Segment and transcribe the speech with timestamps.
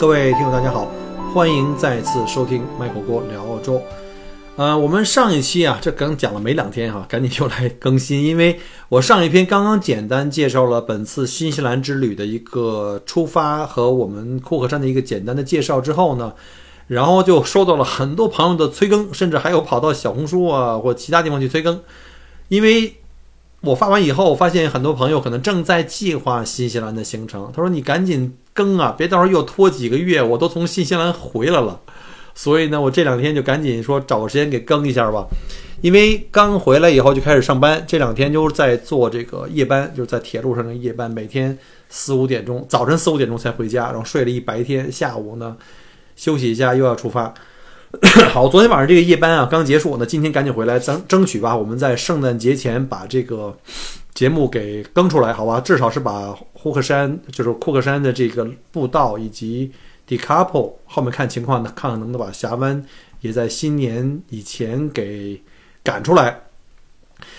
[0.00, 0.90] 各位听友，大家好，
[1.34, 3.82] 欢迎再次收听麦克锅聊澳洲。
[4.56, 8.58] 呃，我们上一期啊，这刚讲了没两天哈，赶紧又来更新，因为
[8.88, 16.32] 我上一篇刚刚简单介绍了本次新西兰之旅的一个出发和我们库克山的一个简单的介绍之后呢，
[16.86, 21.78] 然后就收到了很多朋友的催更，甚至还有跑到小红书啊或其他地方去催更，
[22.48, 22.94] 因为。
[23.62, 27.52] 我发完以后，我发现很多朋友可能正在计划新西兰的行程。
[27.54, 31.78] 他说：“你赶紧更啊，别到时候又拖几个月。”我都从新西兰回来了，
[32.34, 35.26] 所以呢，我这两天就赶紧说找个时间给更一下吧。
[35.82, 41.56] 因为刚回来以后就开始上班，这两天就是在做这个夜班，就是在铁路上的夜班，每天
[41.90, 45.54] 四五点钟，早晨四五点钟才回家，然后睡了一白天，下午呢
[46.16, 47.34] 休息一下，又要出发。
[48.30, 53.52] 好，昨天晚上这个夜班啊刚结束，那今天赶紧回来，争争取吧，我们在圣诞节前把这个
[54.14, 55.60] 节目给更出来，好吧？
[55.60, 59.72] 至少是把呼克山，就是库克山的这个步道以及
[60.08, 62.80] Decouple 后面看情况呢，看看能不能把峡湾
[63.22, 65.42] 也在新年以前给
[65.82, 66.42] 赶出来。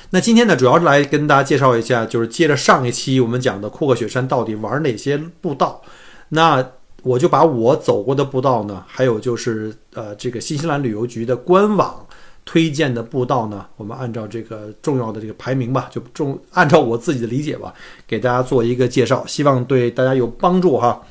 [0.10, 5.82] 那今天呢，主要是来跟大家介绍一下，就是接着上一期我们讲的库克雪山到底玩哪些步道，
[6.28, 6.72] 那。
[7.04, 12.06] 我就把我走过的步道呢，还有就是呃，这个新西兰旅游局的官网
[12.46, 17.74] 推荐的步道呢，我们按照这个重要的这个排名吧，就重按照我自己的理解吧，
[18.08, 21.02] 给大家做一个介绍，希望对大家有帮助哈。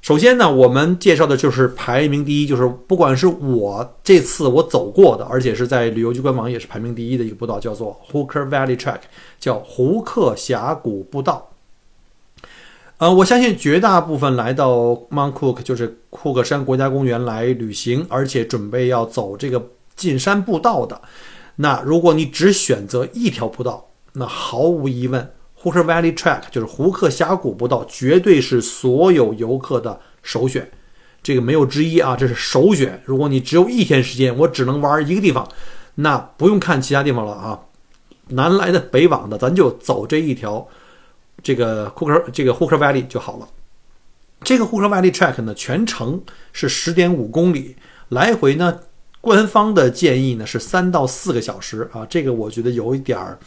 [0.00, 9.00] 首先呢，我们介绍的就是排名第一，就是不管是我这次我走过的，而且是在旅游局官网也是排名第一的一个步道，叫做 Hooker Valley Track，
[9.40, 11.50] 叫胡克峡谷步道。
[12.98, 14.72] 呃，我相信绝大部分来到
[15.10, 19.62] Mount Cook 就是库克山国家公园来旅行，而且准备要走这个
[19.94, 20.98] 进山步道的，
[21.56, 25.30] 那如果你只选择一条步道，那毫无疑问
[25.62, 30.70] ，Hooker Valley Track 就是胡克峡谷步道，绝对是所有游客的首选，
[31.22, 33.02] 这个没有之一啊，这是首选。
[33.04, 35.46] 如果你只有一天时间，我只能玩一个地方，
[35.96, 37.60] 那不用看其他地方了啊，
[38.28, 40.66] 南来的北往的，咱就走这一条。
[41.42, 43.48] 这个库克这个 Hooker Valley 就好了。
[44.42, 47.76] 这个 Hooker Valley Track 呢，全程是十点五公里，
[48.10, 48.80] 来回呢，
[49.20, 52.06] 官方的建议呢是三到四个小时啊。
[52.08, 53.38] 这个我觉得有一点儿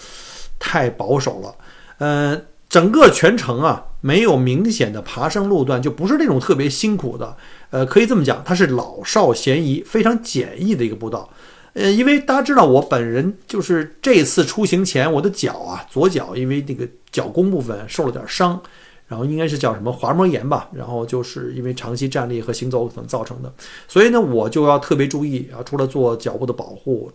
[0.58, 1.56] 太保守了。
[2.00, 7.38] 嗯，整个全程啊，没有明显的爬升路段，就不是那种特别辛苦的。
[7.70, 11.30] 呃，可以这么讲，它是老少咸宜，非常简易的一个步道。
[11.74, 18.59] 呃，因为大家知道我本人就是这次出行前，我的脚啊，左脚因为那个脚弓部分受了点伤，
[19.07, 23.53] 然后应该是叫什么滑膜炎吧，然后就是因为长期站立和行走可能造成的，
[23.88, 27.12] 所以呢，我就要特别注意啊，除了做脚部的保护，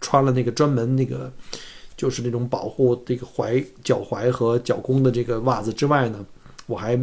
[0.00, 1.30] 穿了那个专门那个
[1.96, 6.24] 就是那种保护这个踝、脚踝和脚弓的这个袜子之外呢，
[6.66, 6.98] 我还。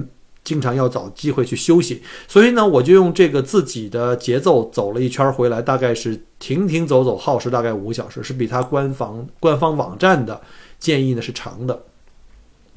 [0.47, 10.39] 经常要找机会去休息，所以呢，我就用这个自己的节奏走了一圈回来，大概是停停走走，耗时大概五个小时，是比他官方官方网站的
[10.79, 11.83] 建议呢是长的。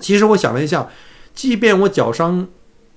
[0.00, 0.91] 其实我想了一下，
[1.32, 2.48] 即便我脚伤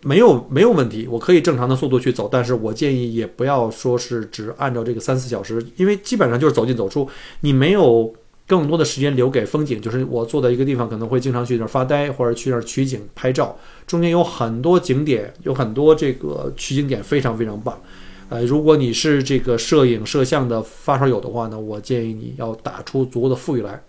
[0.01, 7.07] 没有没有问题，我可以正常的速度去走，但是我建议也不要说是只按照这个三四小时，因为基本上就是走进走出，
[7.41, 8.11] 你没有。
[8.45, 13.57] 更多的时间留给风景，就是我坐在一个地方，可能会经常去那儿发呆，或者去那儿取景拍照。
[13.87, 17.81] 中间有很多景点，有很多这个取景点非常非常棒。
[18.29, 23.81] 呃，如果你是这个摄影摄像的发烧友的话呢，我建议你要打出足够的富裕来，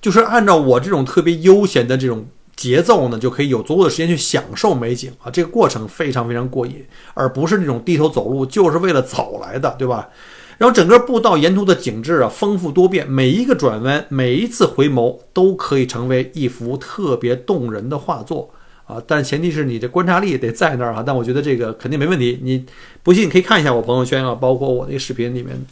[0.00, 5.30] 就是按照我这种特别悠闲的这种节奏呢，就可以有足够的时间去享受美景啊。
[5.30, 10.08] 这个过程非常非常过瘾，而不是那种低头走路就是为了走来的，对吧？
[10.56, 18.48] 然后整个步道沿途的景致啊丰富多变，每一个转弯，每一次回眸都可以成为一幅特别动人的画作
[18.86, 19.02] 啊！
[19.06, 21.02] 但前提是你的观察力得在那儿啊。
[21.04, 22.38] 但我觉得这个肯定没问题。
[22.42, 22.64] 你
[23.02, 25.66] 不信你可以看一下我朋友圈啊，包括我那个视频里面，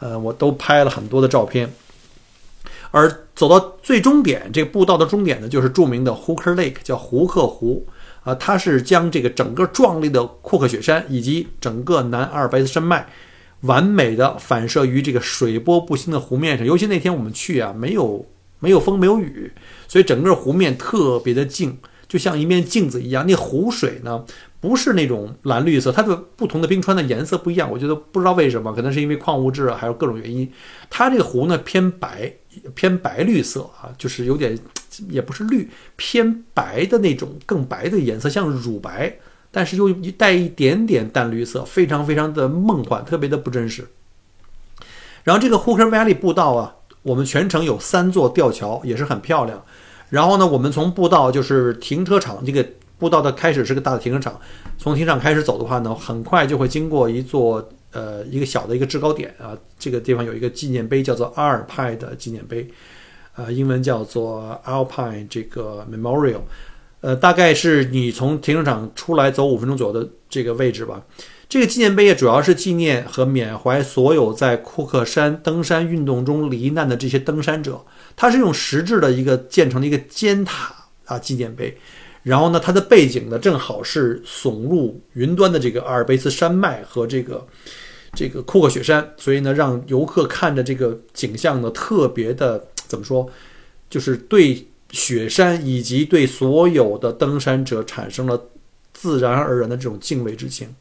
[0.00, 1.72] 呃，我都拍了很多的照片。
[2.90, 7.86] 而走到最终点，这个步道的终点呢，就是著名的 Hooker Lake，叫胡克湖
[8.24, 8.34] 啊。
[8.34, 13.06] 它是将这个整个壮丽的库克雪山以及整个南阿尔卑斯山脉。
[13.66, 18.24] 完美的反射于这个水波不兴的湖面上，尤其那天我们去啊，没有
[18.60, 19.52] 没有风，没有雨，
[19.86, 21.78] 所以整个湖面特别的静。
[22.08, 23.26] 就像一面镜子一样。
[23.26, 24.24] 那湖水呢，
[24.60, 27.68] 不是那种蓝绿色，它的不同的冰川的颜色不一样。
[27.68, 30.48] 我觉得不知道为什么，可能是因为矿物质啊，还有各种原因。
[30.88, 32.32] 它这个湖呢偏白，
[32.76, 34.56] 偏白绿色啊，就是有点
[35.10, 39.18] 也不是绿，偏白的那种更白的颜色，像乳白，
[39.56, 43.88] 但是又带一点点淡绿色，非常非常的梦幻，特别的不真实。
[45.24, 46.76] 然后这个 Hooker Valley 步道啊。
[47.00, 49.64] 我们全程有三座吊桥，也是很漂亮。
[50.10, 52.66] 然后呢，我们从步道就是停车场，这个
[52.98, 54.38] 步道的开始是个大的停车场。
[54.76, 62.68] 从停车场开始走的话呢，很快就会经过一座呃一个小的一个制高点啊，这个地方有一个纪念碑，叫做阿尔派的纪念碑，
[63.36, 66.40] 呃，英文叫做 Alpine 这个 Memorial，
[67.06, 71.00] 呃，大概是你从停车场出来走五分钟左右的这个位置吧。
[71.48, 77.80] 这个纪念碑也主要是纪念和缅怀所有在库克山登山运动中罹难的这些登山者。
[78.16, 80.74] 它是用石质的一个建成的一个尖塔
[81.04, 81.78] 啊纪念碑。
[82.24, 87.46] 然后呢，它的背景呢正好是耸入云端的这个阿尔卑斯山脉和这个
[88.14, 93.30] 这个库克雪山，所以呢，让游客看着这个景象呢特别的怎么说，
[93.88, 98.48] 就是对雪山以及对所有的登山者产生了
[98.92, 100.74] 自然而然的这种敬畏之情。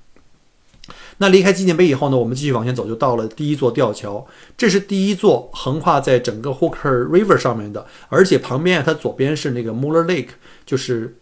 [1.17, 4.27] 那离开纪念碑以后呢，我们继续往前走，就到了第一座吊桥。
[4.57, 10.29] 这是第一座横跨在整个 Hooker River 上面的，而且旁边它左边是那个 Muller Lake，
[10.65, 11.17] 就是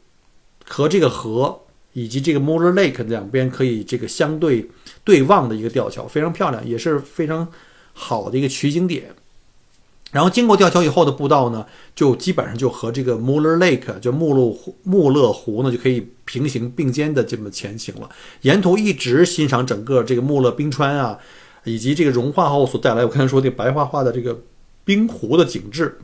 [0.66, 1.62] 和这个河
[1.94, 4.70] 以及这个 Muller Lake 两边可以这个相对
[5.04, 7.48] 对望的一个吊桥，非常漂亮，也是非常
[7.94, 9.16] 好的一个取景点。
[10.14, 11.66] 然后经过吊桥以后的步道呢，
[11.96, 18.08] 就基本上就和这个 Muller Lake 就穆勒穆勒湖呢就可以平行并肩的这么前行了。
[18.44, 21.18] 沿途一直欣赏整个这个穆勒冰川啊，
[21.64, 24.40] 以及这个融化后所带来我刚才说的白花花的这个
[24.86, 25.98] 冰湖的景致，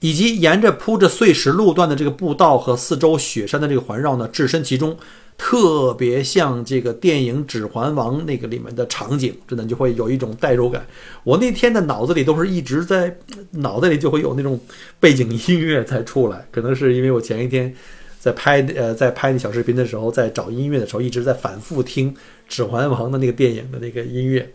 [0.00, 4.96] 以及沿着铺着碎石路段的这个步道和四周雪山的这个环绕呢，置身其中。
[5.38, 10.84] 特别像这个电影《指环王》那个里面的场景，真的就会有一种代入感。
[11.22, 13.16] 我那天的脑子里都是一直在，
[13.52, 14.60] 脑袋里就会有那种
[14.98, 16.44] 背景音乐在出来。
[16.50, 17.72] 可能是因为我前一天
[18.18, 22.12] 在拍呃在拍那小视频的时候，在找音乐的时候，一直在反复听
[22.48, 24.52] 《指环王》的那个电影的那个音乐。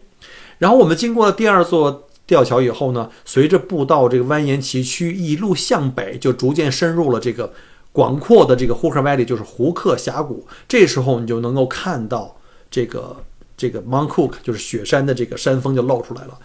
[0.60, 7.54] 然后我们经过了第二座吊桥以后呢，随着步道这个蜿蜒崎岖，一路向北，就逐渐深入了这个。
[7.94, 12.36] 广阔的这个 Hooker Valley 就是胡克峡谷，这时候你就能够看到
[12.70, 13.16] 这个
[13.56, 16.38] 这个 Mount Cook 就是雪山的这个山峰就露出来了。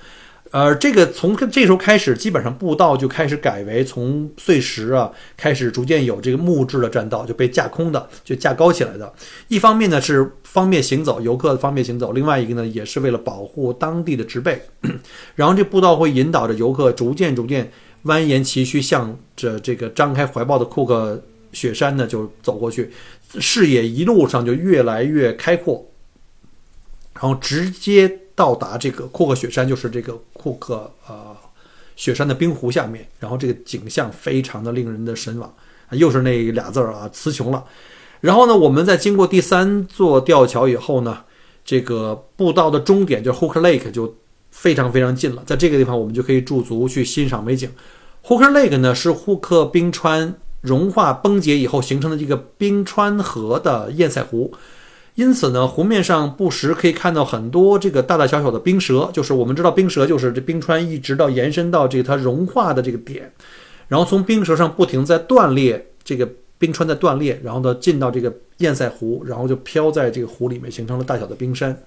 [0.51, 9.13] 呃，这个从这时候开始，基本上步道就开始改为从碎石啊开始逐渐有这个木质的栈道，就被架空的，就架高起来的。
[9.49, 14.63] 一方面呢是方便行走，游客方便行走；另外一个呢也是为了保护当地的植被。
[15.35, 17.71] 然后这步道会引导着游客逐渐逐渐
[18.05, 21.23] 蜿蜒崎岖，向着这个张开怀抱的库克。
[21.53, 22.91] 雪山呢，就走过去，
[23.41, 25.87] 视野一路上就越来越开阔，
[27.15, 31.37] 然后直接到达这个库克雪山，就是这个库克呃
[31.97, 35.53] 雪山的冰湖下面，然后这个景象非常的令人的神往，
[35.91, 37.65] 又是那俩字儿啊，词穷了。
[38.21, 41.25] 然后呢，我们在经过第三座吊桥以后呢，
[41.65, 44.17] 这个步道的终点就 Hook Lake 就
[44.51, 47.71] 非常非常近了，在这个地方我们就可以驻足去欣赏美景。
[48.25, 50.35] Hook Lake 呢是库克冰川。
[50.61, 54.53] 融化崩解以后形成的这个冰川河的堰塞湖，
[55.15, 59.09] 因此呢，湖面上不时可以看到很多这个大大小小的冰舌。
[59.13, 63.33] 就是我们知道，冰舌就是这冰川一直到延伸到这个它融化的这个点，
[63.87, 71.81] 然后从冰舌上不停在断裂，这个冰川在断裂，然后呢进到这个堰塞湖，然后就飘在这个湖里面，形成了大小的冰山。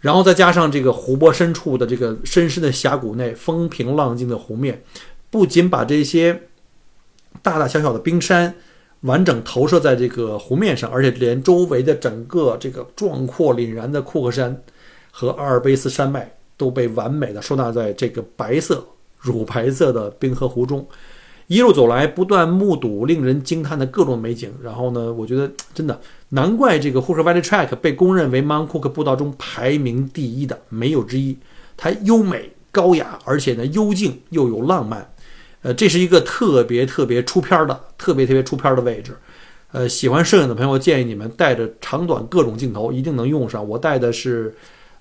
[0.00, 4.82] 然后再加上这个湖泊深处的这个深深的峡谷内风平浪静的湖面，
[5.30, 6.48] 不仅把这些。
[7.42, 8.54] 大大小小的冰山
[9.00, 14.62] 完整投射在这个湖面上，而且连周围的整个这个壮阔凛然的库克山
[15.10, 18.84] 和阿尔卑斯山脉都被完美的收纳在这个白色、
[19.18, 20.86] 乳白色的冰河湖中。
[21.48, 24.52] 一路走来，不断目睹令人惊叹的各种美景。
[24.60, 26.00] 然后呢，我觉得真的
[26.30, 31.38] 难怪这个 Hooker Valley Track 被公认为 Mount Cook 步道中排名第一的，没有之一。
[31.76, 35.08] 它优美高雅，而且呢幽静又有浪漫。
[35.66, 39.16] 呃，这是一个特别特别出片儿的、特别特别出片儿的位置。
[39.72, 43.68] 呃，喜欢摄影的朋友建议你们带着长短各种镜头，一定能用上。
[43.68, 44.54] 我带的是，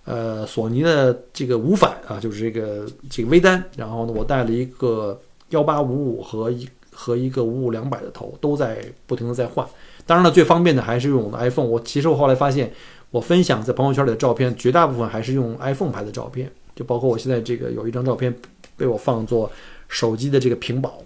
[0.06, 3.64] 呃，索尼的这个无反啊，就是这个这个微单。
[3.78, 5.16] 然后呢，我带了一个
[5.50, 9.64] 幺八五五和一和一个五五两百的头，都在不停的在换。
[10.08, 11.68] 当然了，最方便的还是用我的 iPhone。
[11.68, 12.74] 我其实我后来发现，
[13.12, 16.52] 我分享在朋友圈里的照片，绝大部分还是用 iPhone 拍的照片。
[16.76, 18.34] 就包括我现在这个有一张照片
[18.76, 19.52] 被我放作。
[19.88, 21.04] 手机的这个屏保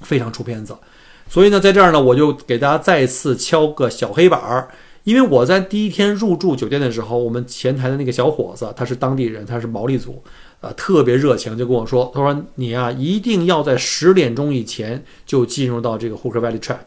[0.00, 0.76] 非常出片子，
[1.28, 4.68] 所以呢，在这儿呢，我就给大家再次敲个小黑板儿，
[5.04, 10.22] 因为我在第一天入住酒店的时候，我们前台的那个小伙子他是当地人，他是毛利族，
[10.60, 16.78] 呃，特别热情，就跟我说，他说你啊，一定要在十点钟以前就进入到这个 Hooker Valley Track。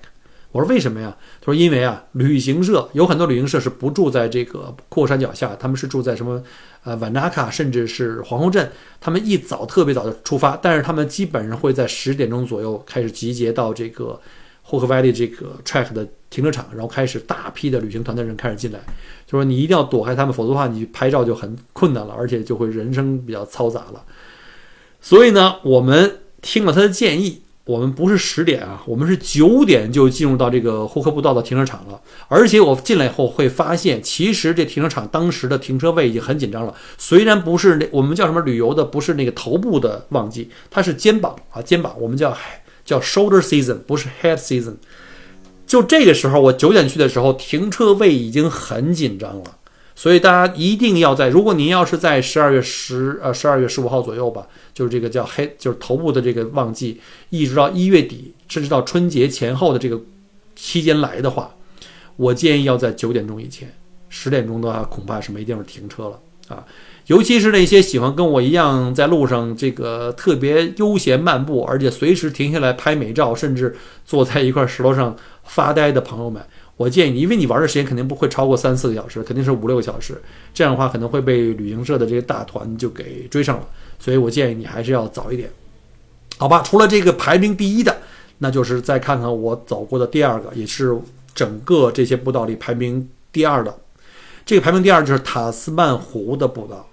[0.51, 1.15] 我说为什么呀？
[1.39, 6.43] 他说因为啊，旅行社有很多旅行社是不住在这个阔山脚下，他们是住在什么
[6.83, 8.71] 呃瓦纳卡，甚至是皇后镇。
[9.00, 14.19] 他们一早特别早的出发，但是他们基本上会在十点钟左右开始集结到这个
[14.67, 18.79] Hooker Valley 这个 track 的停车场，然后开始大批的旅行团的人开始进来。
[19.25, 24.03] 就说你一定要躲开他们，否则的话你拍照就很困难了，而且就会人生比较嘈杂了。
[25.00, 27.41] 所以呢，我们听了他的建议。
[27.72, 32.01] 我们不是十点啊，我们是九点就进入到这个呼克步道的停车场了。
[32.28, 36.75] 而且我进来以后会发现，其实这停车场当时的停车位已经很紧张了。
[36.98, 42.38] 虽然不是那我们叫什么旅游的，不是那个头部的旺季，它是肩膀啊，肩膀我们叫
[42.84, 44.75] 叫 shoulder season，不是 head season。
[45.66, 49.44] 就这个时候，我九点去的时候，停车位已经很紧张了。
[50.01, 54.48] 所以大家一定要在，如果您要是在十二月十呃十二月十五号左右吧。
[54.74, 60.01] 就是这个叫黑，就是头部的这个旺季，一直到一月底，甚至到春节前后的这个
[60.55, 61.53] 期间来的话，
[62.15, 63.72] 我建议要在九点钟以前，
[64.10, 66.65] 十点钟的话恐怕是没地方停车了啊！
[67.05, 76.41] 尤其是那些喜欢跟我一样在路上这个特别悠闲漫步，而且随时停下来拍美照，甚至坐在一块石头上发呆的朋友们，
[76.78, 80.20] 我建议你，因为你玩的时间肯定不会超过三四个小时，肯定是五六个小时，
[80.54, 83.68] 这样的话可能会被旅行社的这些大团就给追上了。
[84.00, 85.48] 所以我建议你还是要早一点，
[86.38, 86.63] 好吧？
[86.66, 87.96] 除了这个排名第一的，
[88.40, 90.98] 那就是再看看我走过的第二个，也是
[91.36, 93.75] 整个这些步道里排名第二的。
[94.44, 96.88] 这个排名第二就是塔斯曼湖的步道。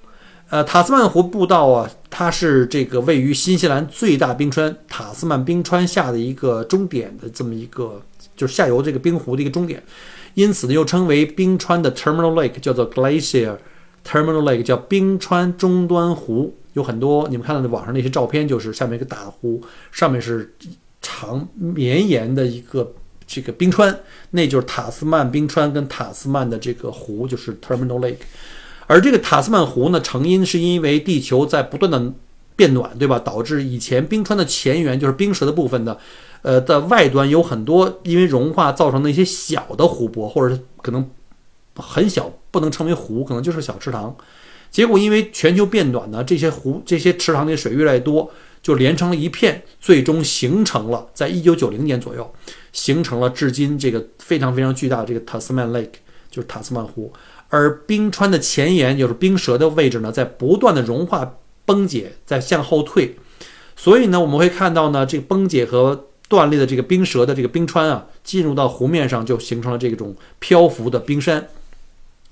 [0.51, 8.01] 呃，塔斯曼湖步道啊，它是这个位于新西兰最大冰川塔斯曼冰川下的一个终点的这么一个，
[8.39, 9.83] 就是下游这个冰湖的一个终点，
[10.33, 13.57] 因此呢又称为冰川的 terminal lake，叫做 glacier
[14.03, 16.55] terminal lake，叫冰川终端湖。
[16.75, 20.55] 有很多你们看到的网上那些照片，就是下面一个大湖，上面是
[21.03, 22.95] 长绵延的一个
[23.27, 23.99] 这个冰川，
[24.31, 28.19] 那就是塔斯曼冰川跟塔斯曼的这个湖，就是 Terminal Lake。
[28.87, 32.13] 而这个塔斯曼湖呢，成因是因为地球在不断的
[32.55, 33.19] 变暖，对吧？
[33.19, 35.99] 导致以前冰川的前缘，就是冰舌的部分的，
[36.43, 41.09] 呃的外端有很多因为融化造成的一些小的湖泊，或者是可能
[41.77, 44.17] 很小，不能称为湖，可能就是小池塘。
[44.71, 48.31] 结果因为全球变暖呢，这些湖、这些池塘的水越来越多，
[48.63, 52.35] 就连成了一片，最终形成了在一九九零年左右，
[52.73, 55.93] 形成了至今这个非常非常巨大的这个塔斯曼 Lake，
[56.31, 57.11] 就是塔斯曼湖。
[57.49, 63.17] 而冰川的前沿，就是冰舌的位置呢，在不断的融化崩解，在向后退。
[63.75, 71.49] 所以呢，我们会看到呢，这个崩解和断裂的这个冰舌的这个冰川啊，进入到湖面上，就形成了这种漂浮的冰山。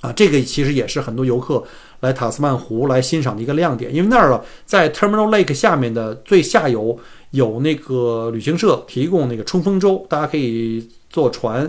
[0.02, 1.64] 啊，这个其实也是很多游客
[2.00, 6.96] 来塔斯曼湖来欣赏的一个亮点，因为那儿啊，在 Terminal Lake 下面的最下游
[7.30, 11.68] 有那个旅行社提供那个冲锋舟，大家可以坐船，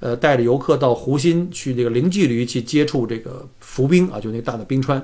[0.00, 5.00] 呃，带着游客到湖心去这个零距离去接触这个浮冰啊，就那个大的冰川。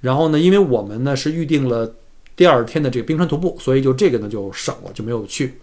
[0.00, 1.92] 然后呢，因为我们呢是预定了
[2.36, 5.54] 第二天的这个冰川徒步，所以就这个呢就省了，就没有去。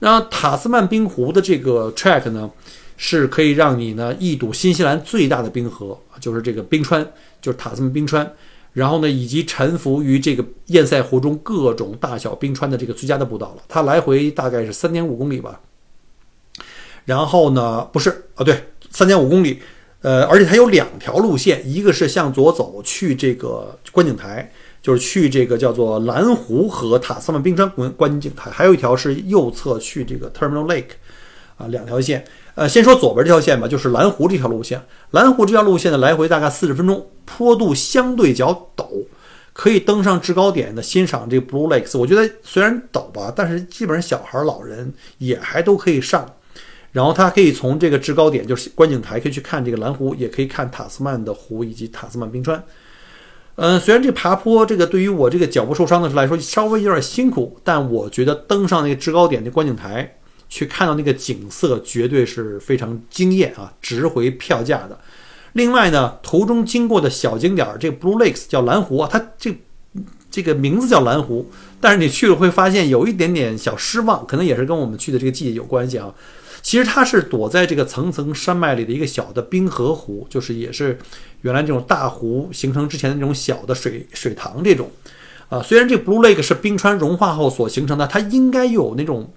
[0.00, 2.50] 那塔斯曼冰湖的这个 track 呢？
[3.02, 7.02] 是可以让你呢一睹新西兰最大的冰河，就是这个冰川，
[7.40, 8.30] 就是塔斯曼冰川。
[8.74, 13.62] 然后呢，以及沉浮于这个堰塞湖中各种大小冰川的这个最佳的步道了。
[13.68, 15.58] 它来回大概是三点五公里吧。
[17.06, 19.62] 然后呢，不是啊，对，三点五公里。
[20.02, 24.52] 呃，而且它有两条路线，一个是向左走去这个观景台，
[24.82, 30.92] 就是去这个叫做蓝湖和塔斯曼冰川观观景台；还有一条是右侧去这个 Terminal Lake，
[31.56, 32.24] 啊，两条线。
[32.54, 34.82] 呃，先说左边这条线吧，就是蓝湖这条路线。
[35.12, 39.04] 蓝湖这条路线的来回大概四十分钟，坡度相对较陡，
[39.52, 41.98] 可以登上制高点的欣赏这个 Blue Lakes。
[41.98, 46.28] 我觉得虽然陡吧，但是基本上小孩、老人也还都可以上。
[46.92, 52.62] 然后它可以从这个制高点，就是观景台，可以去看这个蓝湖，也可以看塔斯曼的湖以及塔斯曼冰川。
[53.62, 60.16] 嗯，虽然这爬坡这个对于我这个脚部受伤的时候来说稍微有点辛苦，但我觉得登上那个制高点的观景台。
[60.52, 64.98] 去看到那个景色，绝对是非常惊艳啊，值回票价的。
[65.52, 69.56] 另外呢，途中经过的小景点，这个 Blue Lakes 叫蓝湖啊，它这
[70.28, 71.48] 这个名字叫蓝湖，
[71.80, 76.12] 但是你去了会发现有一点点小失望，可能也是跟我们去的这个季节有关系啊。
[76.62, 80.98] 其实它是躲在这个层层山脉里的一个小的冰河湖，就是也是
[81.42, 84.90] 原来这种大湖形成之前的那种小的水水塘这种
[85.48, 85.62] 啊。
[85.62, 89.32] 虽然这 Blue Lake 是冰川融化后所形成的，它应该有那种。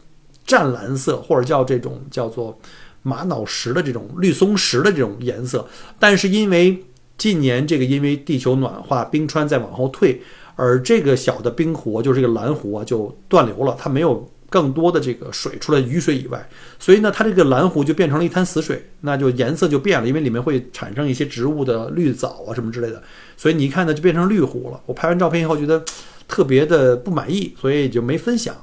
[0.45, 2.59] 湛蓝色，或者叫这种叫做
[3.01, 5.65] 玛瑙石的这种绿松石的这种颜色。
[5.97, 6.83] 但是因为
[7.17, 10.21] 近年这个因为地球暖化，冰川在往后退，
[10.57, 14.29] 而这个小的冰湖就是这个蓝湖啊就断流了，它没有。
[14.53, 23.01] 更多的这个水除了雨水以外，所以呢，它这个蓝湖就变成了一滩死水，那就颜色就变了，因为里面会产生一些植物的绿藻啊什么之类的，
[23.35, 24.79] 所以你一看呢，就变成绿湖了。
[24.85, 25.83] 我拍完照片以后觉得
[26.27, 28.55] 特别的不满意，所以就没分享。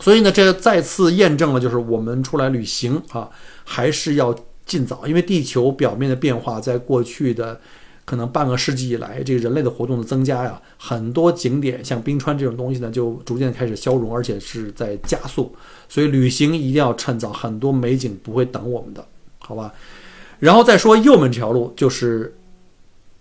[0.00, 3.30] 所以呢，这再次验证了，就是我们出来旅行啊，
[3.62, 4.34] 还是要
[4.66, 7.60] 尽早，因为地球表面的变化在过去的。
[8.08, 15.54] 可能半个世纪以来，这个人类的活动的增加呀，很多景点像冰川这种东西呢，就逐渐开始消融，而且是在加速。
[15.90, 19.06] 所以旅行一定要趁早，很多美景不会等我们的，
[19.40, 19.74] 好吧？
[20.38, 22.34] 然后再说右门这条路，就是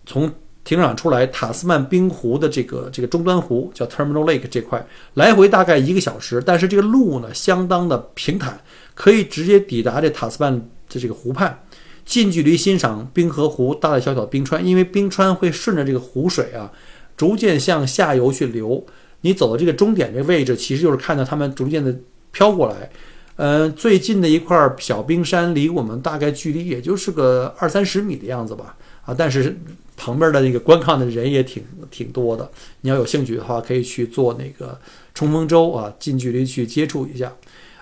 [0.06, 0.32] 从
[0.64, 8.58] 停车场出来塔斯曼冰湖的这个这个终端湖，叫 Terminal Lake 这块，来回大概一个小时，但是这个路呢相当的平坦，
[8.96, 11.60] 可以直接抵达这塔斯曼的这个湖畔。
[12.08, 16.72] 近距离欣赏冰河湖大大小小冰川，因为冰川会顺着这个湖水啊，
[17.18, 18.84] 逐渐向下游去流。
[19.22, 21.94] 你走到这个终点这个位置，其实就是看到它们逐渐的
[22.32, 22.90] 飘过来。
[23.36, 28.78] 呃，最近的一块小冰山离我们大概距离也就是个二三十米的样子吧。
[29.06, 29.56] 啊，但是
[29.98, 31.62] 旁边的那个观看的人也挺
[31.92, 32.50] 挺多的。
[32.82, 34.80] 你要有兴趣的话，可以去做那个
[35.14, 37.34] 冲锋舟啊，近距离去接触一下。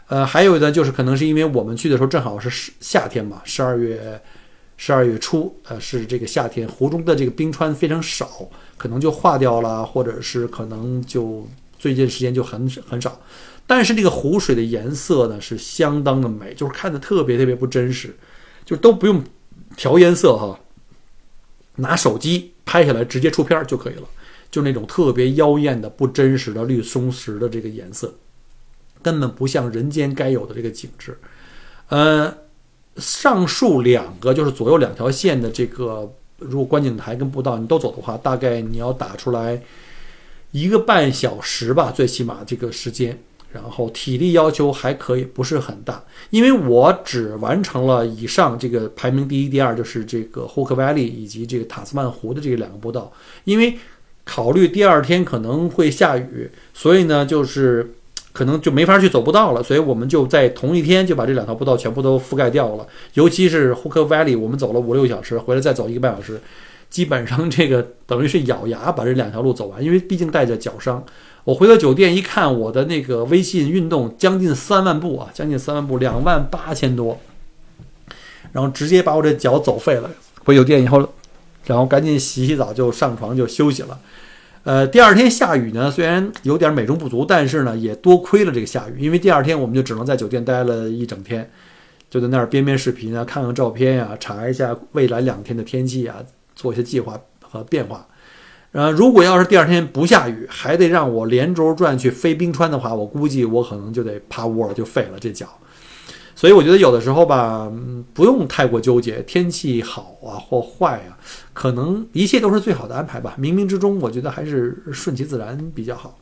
[0.07, 4.21] 呃，还有呢，就是可能是因为我们去的时候正好是夏天嘛，十二月
[4.77, 8.47] 十二月初，呃，是这个夏天，湖中的这个冰川非常少，
[8.77, 11.47] 可能就化掉了，或者是可能就
[11.79, 13.19] 最近时间就很很少。
[13.65, 18.15] 但是这个湖水的颜色呢是相当的美，就是看的特别特别不真实，
[18.63, 19.24] 就都不用
[19.75, 20.59] 调颜色哈，
[21.77, 24.07] 拿手机拍下来直接出片就可以了，
[24.51, 28.13] 就那种特别妖艳的不真实的绿松石的这个颜色。
[29.05, 31.15] 根本不像人间该有的这个景致，
[31.89, 32.35] 呃，
[32.98, 39.61] 上述两个就是左右两条线的这个，如果观景台跟步道你都走的话，大概你要打出来
[40.50, 43.15] 一个半小时吧，最起码这个时间。
[43.53, 53.13] 然后体力要求还可以，不是很大，因为我只完成了以上这个排名第一、第二，就是这个 Hook Valley 以及这个塔斯曼湖的这两个步道，
[53.44, 53.77] 因为
[54.24, 57.94] 考虑第二天可能会下雨，所以呢，就是。
[58.35, 62.85] 可能就没法去走步道了，所以我们就在同一天就把这两条步道全部都覆盖掉了。
[63.13, 66.41] 尤其是 Hook Valley，我们走了五六个小时，回来再走一个半小时，
[66.89, 69.81] 基本上这个等于是咬牙把这两条路走完。
[69.81, 71.01] 因为毕竟带着脚伤，
[71.45, 77.17] 我回到酒店一看，我的那个微信运动将近三万步啊，将近三万步，两万八千多，
[78.51, 80.11] 然后直接把我这脚走废了。
[80.43, 81.07] 回酒店以后，
[81.65, 83.98] 然后赶紧洗洗澡就上床就休息了。
[84.66, 91.48] 呃，第二天下雨呢，虽然有点美中不足，但是呢，也多亏了这个下雨，因为第二天我们就只能在酒店待了一整天，
[92.10, 96.16] 就在那儿边边视频啊，看看照片呀，查一下未来两天的天气啊，
[96.56, 98.08] 做一些计划和变化。
[98.72, 105.48] 呃，如果要是第二天不下雨，还得让我连轴转去飞冰川的话，我估计我可能就得趴窝了，就废了这脚。
[106.37, 107.71] 所以我觉得有的时候吧，
[108.13, 111.17] 不用太过纠结天气好啊或坏啊，
[111.53, 113.37] 可能一切都是最好的安排吧。
[113.39, 116.19] 冥冥之中，我觉得还是顺其自然比较好。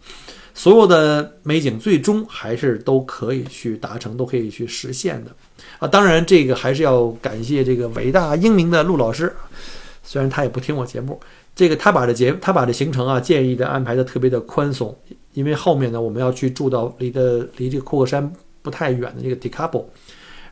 [0.54, 5.32] 所有的美景最终还是都可以去达成，都可以去实现的
[5.80, 5.88] 啊。
[5.88, 9.34] 当然，这个还是要感谢这个伟大英明的陆老师，
[10.04, 11.20] 虽然他也不听我节目，
[11.56, 14.96] 这个他把这节他把这行程啊建议的安排的特别的宽松，
[15.34, 18.32] 因为后面呢我们要去住到离的离这个库克山。
[18.62, 19.90] 不太远的这个 t i c a b o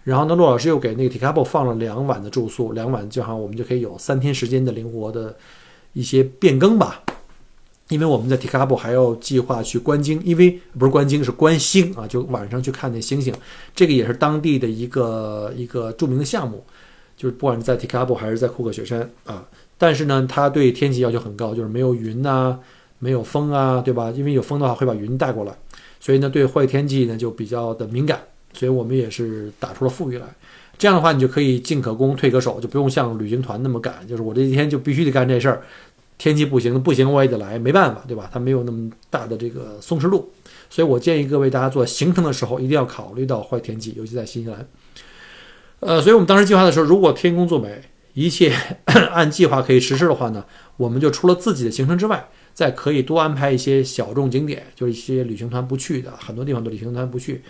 [0.04, 5.36] 然后呢，陆老师又给那个 t i c a b o 放了两晚的住宿，两晚就好像我们就可以有三天时间的灵活的
[5.94, 7.04] 一些变更吧。
[7.90, 13.34] 因为我们在 t i c a b o 还要计划去观鲸，因为不是观鲸是观星啊，就晚上去看那星星，
[13.76, 16.64] 这个也是当地的一个一个著名的项目，
[17.18, 19.46] 就是不管是在 t i c a b o 还是在库克雪山啊，
[19.78, 22.58] 但是呢，它对天气要求很高，就是没有云呐，
[22.98, 24.10] 没有风啊，对吧？
[24.12, 25.54] 因为有风的话会把云带过来。
[26.00, 28.20] 所以呢，对坏天气呢就比较的敏感，
[28.54, 30.26] 所以我们也是打出了富裕来。
[30.78, 35.62] 这样的话，你就可以进可攻退可守，就不用像旅行团那么赶，就是我这一天就必须得干这事儿。
[36.18, 38.30] 天气不行，不行我也得来，没办法，对吧？
[38.34, 40.32] 它没有那么大的这个松弛度，
[40.70, 44.68] 所以我建议各位大家做行程的时候一定要考虑到坏天气，尤其在新西兰。
[45.80, 47.82] 呃，所以我们当时计划的时候，如果天公作美，
[48.14, 48.52] 一切
[48.86, 50.46] 按计划可以实施的话呢，
[50.78, 52.28] 我们就除了自己的行程之外。
[52.54, 57.42] 再可以多安排一些小众景点，就是一些旅行团不去的，很多地方的旅行团不去，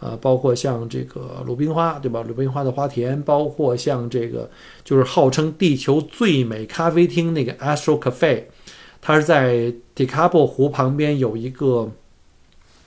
[0.00, 2.22] 呃，包括像这个鲁冰花，对吧？
[2.22, 4.48] 鲁冰花的花田，包括像这个
[4.84, 8.44] 就是号称地球最美咖啡厅那个 Astro Cafe，
[9.00, 11.90] 它是在 d e c a b o 湖旁边有一个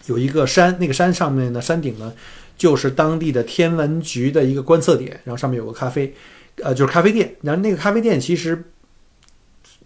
[0.05, 2.13] 有一个山，那个山上面的山顶呢，
[2.57, 6.13] 就是当地的天文局的一个观测点，然后上面有个咖啡，
[6.63, 7.35] 呃，就是咖啡店。
[7.41, 8.63] 然后那个咖啡店其实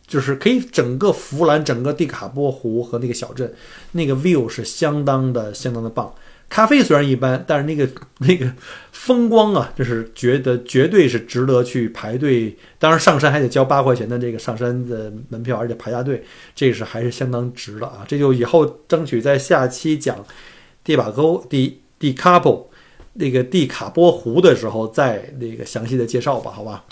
[0.06, 3.52] 就是可以整个俯览整个蒂卡波湖和那个小镇，
[3.94, 6.14] 那个 view 是相当的相当的棒。
[6.48, 8.50] 咖啡虽然一般，但是那个 那个
[8.92, 12.56] 风光啊，就是觉得绝对是值得去排队。
[12.80, 18.06] 当然上山还得交八块钱的这个上山的门票，而且排下队，这是还是相当值的啊！
[18.08, 20.24] 这就以后争取在下期讲
[20.84, 22.70] 蒂瓦沟地地卡波
[23.14, 26.86] 那个地卡波湖的时候再那个详细的介绍吧，好吧？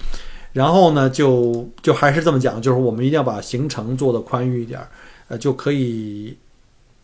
[0.51, 4.79] 然后呢，就就还是这么讲，就是我们一定要把行程做的宽裕一点，
[5.29, 6.37] 呃，就可以。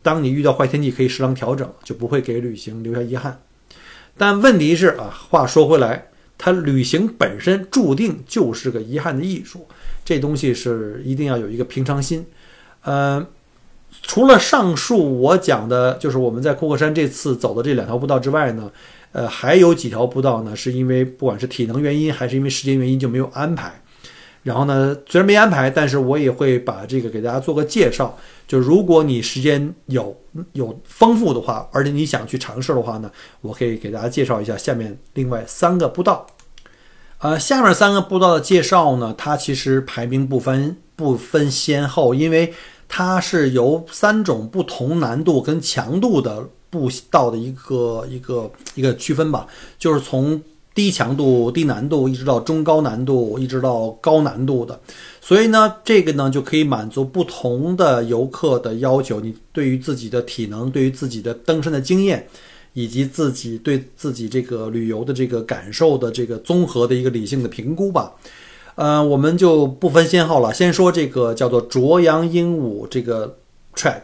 [0.10, 3.40] 当你遇到坏天气，可以适当调整，就不会给旅行留下遗憾。
[4.18, 9.68] 但问题是啊，话说回来，它旅行本身注定就是个遗憾的艺术，
[10.04, 12.26] 这东西是一定要有一个平常心。
[12.82, 13.24] 呃，
[14.02, 18.72] 除了上述我讲的，就是我们在库克山这次走的这两条步道之外呢，
[19.12, 23.80] 呃，还有几条步道呢，是因为不管是体能原因还是因为时间原因就没有安排。
[24.42, 28.18] 然后呢，虽然没安排，但是我也会把这个给大家做个介绍。
[28.48, 30.16] 就如果你时间有
[30.54, 36.26] 有丰富的话，而且你想去尝试的话呢，我可以给大家介绍一下下面另外三个步道。
[37.20, 42.54] 呃，下面三个步道的介绍呢，它其实排名不分不分先后，因为
[42.88, 49.46] 它是由三种不同难度跟强度的步道的一个一个一个区分吧，
[49.78, 50.42] 就是从。
[50.76, 54.80] 低强度、低难度，一直到中高难度，一直到高难度的，
[55.20, 59.20] 所以呢，这个呢就可以满足不同的游客的要求。
[59.20, 62.26] 你对于自己的体能、对于自己的登山的经验，
[62.74, 68.14] 以及自己对自己这个旅游的这个感受的这个综合的一个理性的评估吧。
[68.76, 73.38] 呃，我们就不分先后了，先说这个叫做卓阳鹦鹉这个
[73.76, 74.04] track。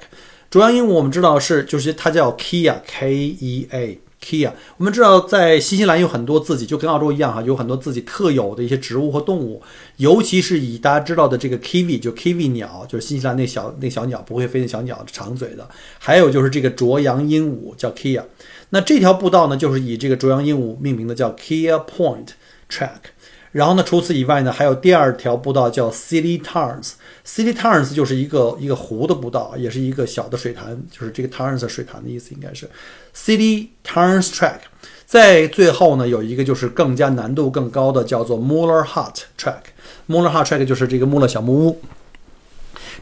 [0.49, 3.99] 卓阳鹦鹉我们知道是就是它叫 Kia K E A。
[4.26, 9.62] Kia，我们知道在新西兰有很多自己就跟澳洲一样哈，有很多自己特有的一些植物和动物，
[9.98, 15.70] 尤其是以大家知道的这个 Kiwi，就 Kiwi 鸟，就是新西兰那小那小鸟不会飞的小鸟，长嘴的。
[16.00, 18.24] 还有就是这个啄羊鹦鹉叫 Kia，
[18.72, 22.30] 那这条步道呢，就是以这个啄羊鹦鹉命名的，叫 Kia Point
[22.68, 23.12] Track。
[23.52, 26.94] 然后呢，除此以外呢，还有第二条步道叫 City Tarns。
[27.26, 32.70] City Tarns 就是一个一个湖的步道，也是一个小的水潭，就是这个 Tarns 水潭的意思，应该是
[33.16, 34.60] City Tarns Track。
[35.06, 39.64] 在最后呢，有一个就是更加难度更高的，叫做 Muller Hut Track。
[40.08, 41.82] Muller Hut Track 就是这个穆勒小木屋。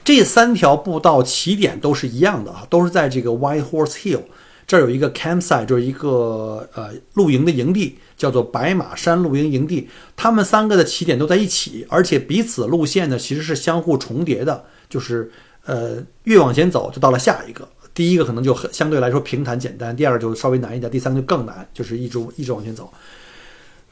[0.04, 4.22] 这三条步道起点都是一样的啊，都是在这个 White Horse Hill。
[4.66, 9.90] 这儿有一个 campsite，就是一个呃露营的营地，叫做白马山露营营地。
[10.16, 15.32] 他们三个的起点都在一起，而且彼此路线呢其实是相互重叠的，就是
[15.66, 17.68] 呃越往前走就到了下一个。
[17.94, 22.92] 第一个可能就很相对来说平坦简单，第二个就稍微难一点，第三个就更难，就是一直一直往前走。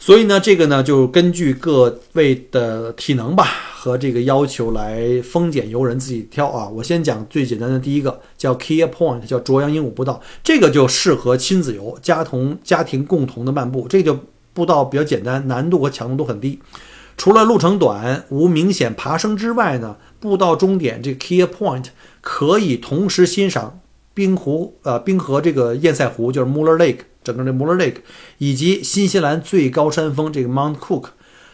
[0.03, 6.67] 所以呢，这个呢就根据各位的体能吧和这个要求来丰俭由人，自己挑啊。
[6.67, 13.85] 我先讲最简单的第一个，叫 Kia Point，叫卓阳鹦鹉步道，这个就适合亲子游，家同家庭共同的漫步。
[13.87, 14.19] 这个
[14.53, 16.57] 步道比较简单，难度和强度都很低。
[17.15, 21.85] 除了路程短、无明显爬升之外呢，步道终点这个 Kia Point
[22.21, 23.79] 可以同时欣赏
[24.15, 27.01] 冰湖，呃，冰河这个堰塞湖，就是 Muller Lake。
[27.23, 27.97] 整个这 Muller Lake
[28.37, 31.09] 以及新西兰最高山峰这个 Mount Cook，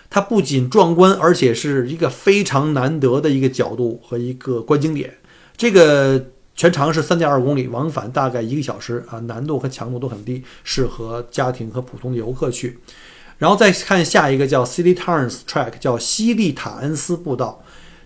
[0.10, 5.18] 它不仅壮观，而且是一个非常难得的一个角度和一个观景点。
[5.56, 12.80] 这个全长是三点二公里，往返大概一个小时啊，难度和强度都很低，适合家庭和普通的游客去。
[13.38, 17.64] 然后再看下一个叫 City Tarns Track，叫西利塔恩斯步道，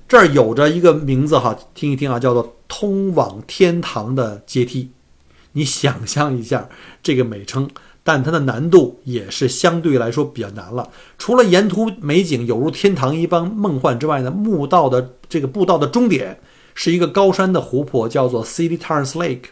[0.07, 4.91] 这儿有着一个名字哈，听一听啊，叫做通往天堂的阶梯。
[5.53, 6.69] 你想象一下
[7.03, 7.69] 这个美称，
[8.03, 10.89] 但它的难度也是相对来说比较难了。
[11.17, 16.39] 除了沿途美景有如天堂一般梦幻之外呢，墓道的这个步道的终点
[16.73, 19.45] 是一个高山的湖泊，叫做 City Tarns Lake。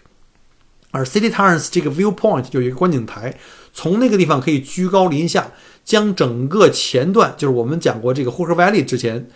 [0.92, 3.38] 而 City Tarns 这个 viewpoint 就有一个观景台，
[3.74, 5.52] 从那个地方可以居高临下，
[5.84, 9.30] 将整个前段，就是我们讲过这个 Hooker Valley 之前。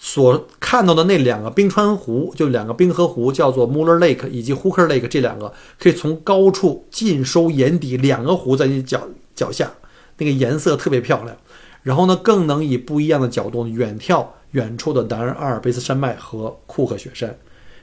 [0.00, 9.72] 所看到的那两个冰川湖，就两个冰河湖，叫做 Muller Lake 以及 Hooker Lake，这两个可以从高处尽收眼底，两个湖在你脚脚下，
[10.18, 11.36] 那个颜色特别漂亮。
[11.82, 17.36] 然后呢，更能以不一样的角度远眺远处的南阿尔卑斯山脉和库克雪山。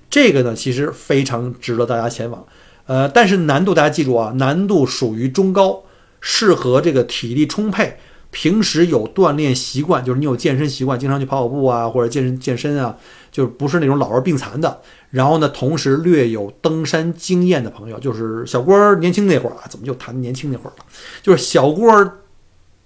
[0.10, 2.46] 这个呢，其实非常值得大家前往。
[2.86, 5.84] 呃，但是难度大家记住啊，难度属于中高，
[6.22, 7.98] 适合这个体力充沛。
[8.36, 12.98] 平时有锻炼习惯，就是你有健身习惯，经常去跑跑步啊，或者健身健身啊，
[13.32, 14.82] 就是不是那种老弱病残的。
[15.12, 20.86] 然后呢，同时略有登山经验的朋友，就是小郭年轻那会儿啊，怎么就谈年轻那会儿了？
[21.24, 22.12] 就是小郭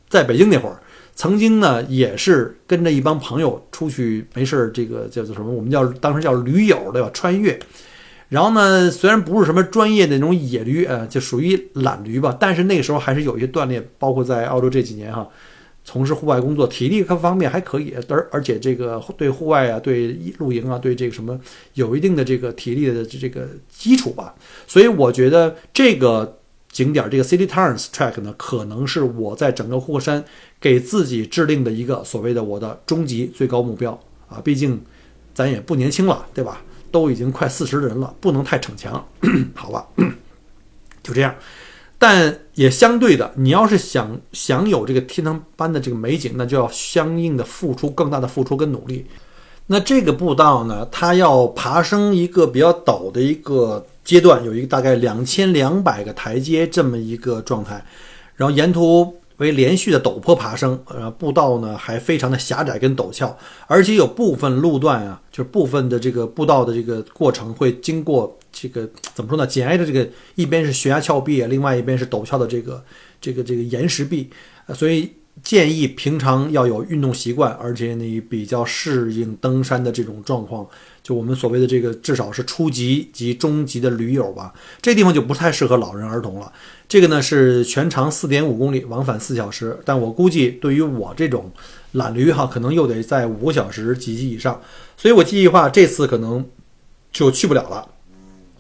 [0.07, 0.79] 在北京那会儿，
[1.15, 5.51] 曾经呢也是跟着一帮朋友出去没事儿，这个叫做什么？
[5.51, 7.09] 我们叫当时叫驴友对吧？
[7.11, 7.59] 穿越。
[8.29, 15.27] 然后呢，虽然不是什么专业的那种野驴，呃，就属于懒驴吧，但是那个时候还是有一些锻炼，包括在澳洲这几年哈，
[15.83, 21.39] 从事户外工作，体力各方面还可以，而而且这个对户外啊、对露营啊、对这个什么
[21.73, 24.35] 有一定的这个体力的这个基础吧。
[24.67, 26.37] 所以我觉得这个
[26.71, 30.23] 景点这个 City Turns Track 呢，可能是我在整个霍山
[30.61, 34.79] 给自己制定的一个所谓的我的终极最高目标啊，毕竟
[35.33, 36.61] 咱也不年轻了，对吧？
[36.91, 39.03] 都已经快四十的人了，不能太逞强，
[39.55, 39.85] 好吧？
[41.03, 41.33] 就这样。
[41.97, 49.05] 但也相对的，你要是想享有这个天堂般的这个美景，那就要相应的付出更大的付出跟努力。
[49.67, 57.83] 那这个步道呢，它要爬升一个比较陡的一个阶段，有一个大概两千两百个台阶这么一个状态，
[58.35, 59.13] 然后沿途。
[59.39, 69.47] 为连续的陡坡爬升，呃，步道呢还非常的狭窄跟陡峭，而且有部分路段啊，就是部分的这个步道的这个过程会经过这个怎么说呢？
[69.47, 72.83] 紧挨着这个一边是悬崖峭壁，另外一边是陡峭的这个
[73.19, 74.29] 这个这个岩石壁，
[74.73, 80.67] 所以建议平常要有运动习惯，而且你比较适应登山的这种状况。
[81.01, 86.51] 就我们所谓的这个，至少是初级及中级的驴友吧，这地方就不太适合老人儿童了。
[86.87, 91.51] 这个呢是全长四点五公里，往返四小时，但我估计对于我这种
[91.93, 94.61] 懒驴哈，可能又得在五个小时及以上，
[94.97, 96.45] 所以我计划这次可能
[97.11, 97.87] 就去不了了。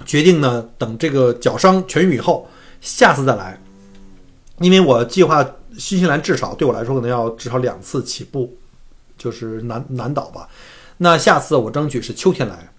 [0.05, 2.49] 决定呢，等这个脚伤痊愈以后，
[2.81, 3.61] 下次再来，
[4.59, 5.45] 因为我计划
[5.77, 8.55] 新西兰至少对我来说可能要至少两次起步，
[9.17, 10.47] 就是南南岛吧。
[11.01, 12.69] 那下次我争取是秋天来，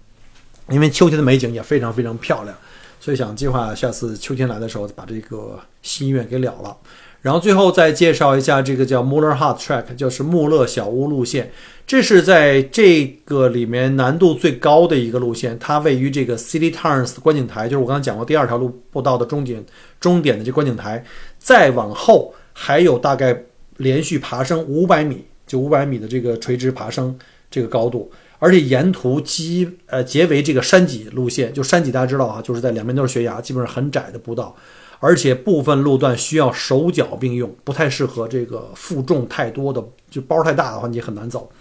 [0.69, 2.55] 因为秋天的美景也非常非常漂亮，
[2.99, 6.77] 所以想计划下次秋天来的时候把这个心愿给了了。
[7.21, 11.51] 然后最后再介绍一下这个叫 Muller Hut Track，就是穆勒小屋路线。
[11.85, 19.63] 这是在这个里面难度最高的一个路线，它位于这个 City Turns 观景台，就是我刚才讲过第二条路步道的终点
[19.99, 21.03] 终点的这观景台。
[21.37, 23.43] 再往后还有大概
[23.77, 27.17] 连续爬升五百米，就五百米的这个垂直爬升。
[27.51, 28.09] 这个高度，
[28.39, 34.55] 而且沿途基呃结为这个山脊路线，就山脊大家知道啊，就是在两边都是悬崖，基本上很窄的步道，
[34.99, 41.51] 而且部分路段需要手脚并用，不太适合这个负重太多的，就包太大的话你很难走。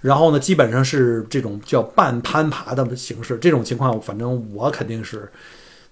[0.00, 5.30] 然后呢，基本上是这种叫半攀爬的形式，这种情况反正我肯定是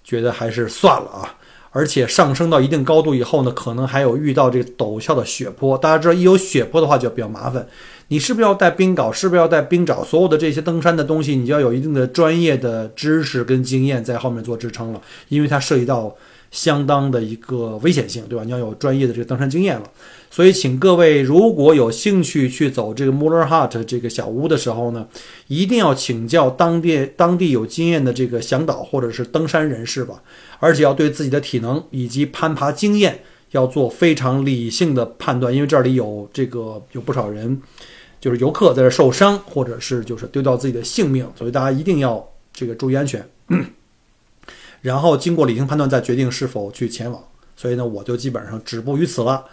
[0.03, 1.35] 觉得还是算了啊。
[1.73, 7.65] 而且上升到一定高度以后呢，可能还有遇到这个陡峭的雪坡，大家知道一有雪坡的话就比较麻烦。
[8.11, 9.09] 你是不是要带冰镐？
[9.09, 10.03] 是不是要带冰爪？
[10.03, 16.13] 所有的这些登山的东西，你就要有一定的专业的知识跟经验在后面做支撑了，因为它涉及到
[16.51, 18.43] 相当的一个危险性，对吧？
[18.43, 19.83] 你要有专业的这个登山经验了。
[20.29, 25.07] 所以，请各位如果有兴趣去走这个 Muller Hut 这个小屋的时候呢，
[25.47, 30.21] 一定要请教当地当地有经验的这个向导或者是登山人士吧，
[30.59, 33.21] 而且要对自己的体能以及攀爬经验
[33.51, 37.61] 要做非常理性的判断，因为这里有这个有不少人。
[38.21, 43.27] 就是游客在这受伤，或者是就是丢掉自己的性命，所以大家一定要这个注意安全。
[44.79, 47.21] 然后经过理性判断再决定是否去前往。
[47.57, 49.43] 所以呢，我就基本上止步于此了。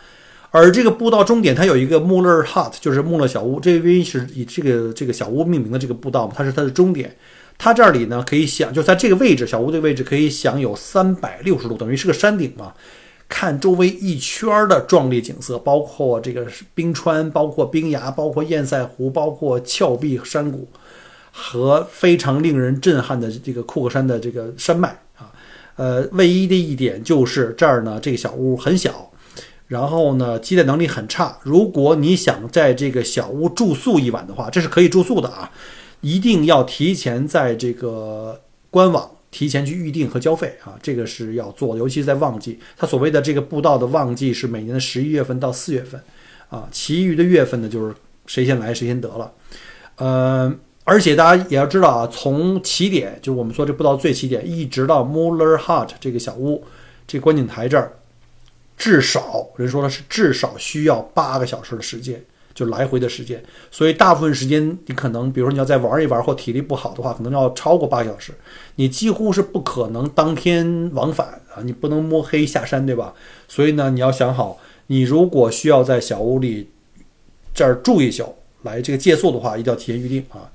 [0.50, 7.14] 而这个步道终点它有一个穆勒 hut，就是穆勒小屋，这因为是以这个这个小屋命名的这个步道嘛，它是它的终点。
[7.58, 12.72] 它这里呢可以享，就在这个位置，小屋这个位置可以享有三百六十度，等于是个山顶嘛。
[13.28, 20.66] 看周围一圈的壮丽景色，包括这个冰川，包括冰崖，包括堰塞湖，包括峭壁山谷，
[21.30, 25.30] 和非常令人震撼的这个库克山的这个山脉啊。
[25.76, 29.10] 呃，唯一的一点就是这儿呢，这个小屋很小，
[29.66, 31.38] 然后呢，接待能力很差。
[31.42, 35.50] 如果你想在这个小屋住宿一晚的话，这是可以住宿的啊，
[36.00, 39.10] 一定要提前在这个官网。
[39.30, 42.58] 提前去预定和交费啊，这个是要做的，尤其是在旺季。
[42.76, 46.00] 它所谓的这个步道的旺季是每年的十一月份到四月份，
[46.48, 47.94] 啊，其余的月份呢就是
[48.26, 49.32] 谁先来谁先得了。
[49.96, 56.64] 呃，而且大家也要知道啊，从起点就是我们说这步道最起点，一直到 Muller Hut 这个小屋，
[57.06, 57.92] 这观景台这儿，
[58.78, 62.24] 至少人说的是至少需要八个小时的时间。
[62.58, 63.40] 就来回的时间，
[63.70, 68.32] 所以大部分时间你可能，比如说你要再玩一玩或体力不好的话，可能要超过八小时，
[68.74, 73.14] 你几乎是不可能当天往返啊，你不能摸黑下山，对吧？
[73.46, 76.68] 所以呢，你要想好，你如果需要在小屋里
[77.54, 80.50] 这儿住一宿来这个借宿的话，一定要提前预定啊。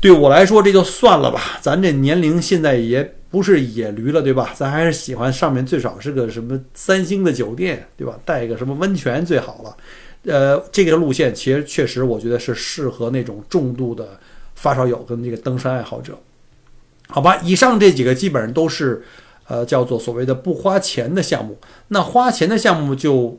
[0.00, 4.52] 对我来说这就算了吧，咱这年龄现在也不是野驴了，对吧？
[4.56, 8.18] 咱还是喜欢上面最少是个什么三星的酒店，对吧？
[8.24, 9.76] 带一个什么温泉最好了。
[10.24, 14.18] 呃，这个路线其实确实我觉得是适合那种重度的
[14.54, 16.18] 发烧友跟这个登山爱好者。
[17.08, 19.02] 好吧，以上这几个基本上都是，
[19.46, 21.58] 呃，叫做所谓的不花钱的项目。
[21.88, 23.38] 那花钱的项目就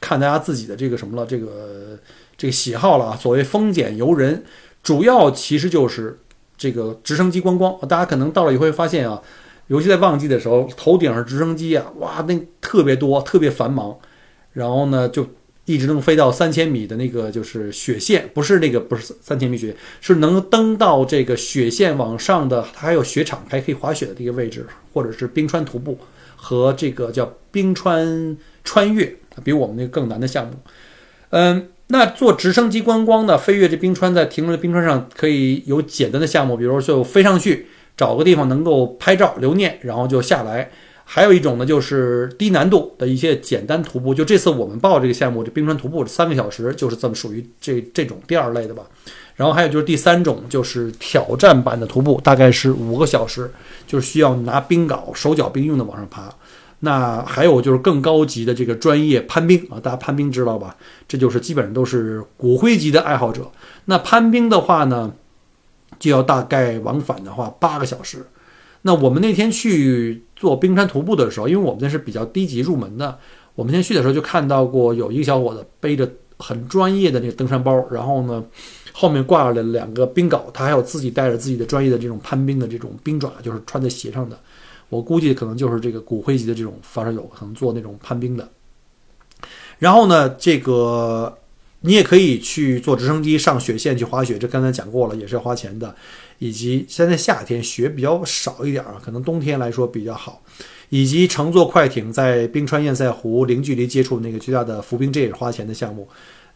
[0.00, 1.98] 看大家自己的这个什么了，这个
[2.36, 3.16] 这个喜好了啊。
[3.16, 4.44] 所谓丰俭由人。
[4.82, 6.20] 主要其实就是
[6.58, 9.22] 这个直升机观光，大家可能到了以后会发现啊，
[9.68, 13.96] 尤其在旺季的时候，头顶上直升机啊，哇，那特别多，特别繁忙。
[14.52, 15.26] 然后呢，就
[15.64, 25.98] 一直能飞到三千米的那个就是雪线，不是那个不是三千米雪，是能登到这个雪线往上的，它还有雪场，还可以滑雪的这个位置，或者是冰川徒步
[26.36, 30.52] 和这个叫冰川穿越，比我们那个更难的项目，
[31.30, 31.68] 嗯。
[31.88, 40.70] 那坐直升机观光的飞越这冰川，在停留在冰川上可以有简单的项目，比如就飞上去，找个地方能够拍照留念，然后就下来。
[41.06, 44.14] 还有一种呢，就是低难度的一些简单徒步。
[44.14, 48.82] 就这次我们报这个项目，这冰川徒步三个小时，就是这么属于这这种第二类的吧。
[49.36, 53.50] 然后还有就是第三种，就是挑战版的徒步，大概是五个小时，
[53.86, 56.32] 就是需要拿冰镐手脚并用的往上爬。
[56.80, 60.76] 那还有就是更高级的这个专业攀冰啊，大家攀冰知道吧？
[61.06, 63.50] 这就是基本上都是骨灰级的爱好者。
[63.86, 65.12] 那攀冰的话呢，
[65.98, 68.26] 就要大概往返的话八个小时。
[68.86, 73.18] 那我们那天去做冰川徒步的时候，因为我们那是比较低级入门的，
[73.54, 78.44] 我们先去的时候就看到过有一个小伙子背着很专业的那个登山包，然后呢
[78.92, 84.38] 后面挂了两个冰镐，他还有自己带着自己的专业的这种攀冰的这种冰爪，就是穿在鞋上的。
[84.90, 88.46] 我估计可能就是这个骨灰级的这种发烧友，可能做那种攀冰的。
[89.78, 91.38] 然后呢，这个
[91.80, 95.94] 你也可以去坐直升机上雪线去滑雪，这刚才讲过了，也是要花钱的。
[96.44, 100.42] 以及现在夏天雪比较少一点啊，可能冬天来说比较好。
[100.90, 106.06] 以及乘坐快艇在冰川堰塞湖零距离接触那个巨大的浮冰，这也是花钱的项目。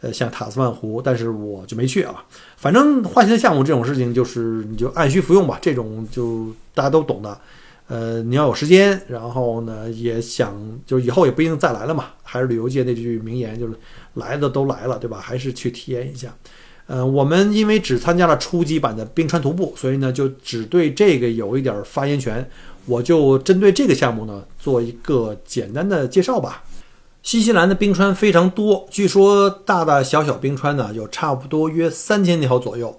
[0.03, 2.23] 呃，像塔斯曼湖，但是我就没去啊。
[2.59, 7.41] 反正花钱的项目这种事情，就是你就按需服用吧，这种就大家都懂的。
[7.89, 10.55] 呃，你要有时间，然后呢，也想
[10.87, 12.11] 就以后也不一定再来了嘛。
[12.23, 13.73] 还是旅游界那句名言，就是
[14.15, 15.19] 来的都来了，对吧？
[15.19, 16.33] 还是去体验一下。
[16.89, 22.45] 呃，我们因为只参加了初级版的冰川徒步，所以呢，就只对这个有一点发言权。
[22.87, 26.65] 我就针对这个项目呢，做一个简单的介绍吧。
[27.23, 32.99] 新西兰的冰川非常多，据说大大小小冰川呢，有差不多约三千条左右。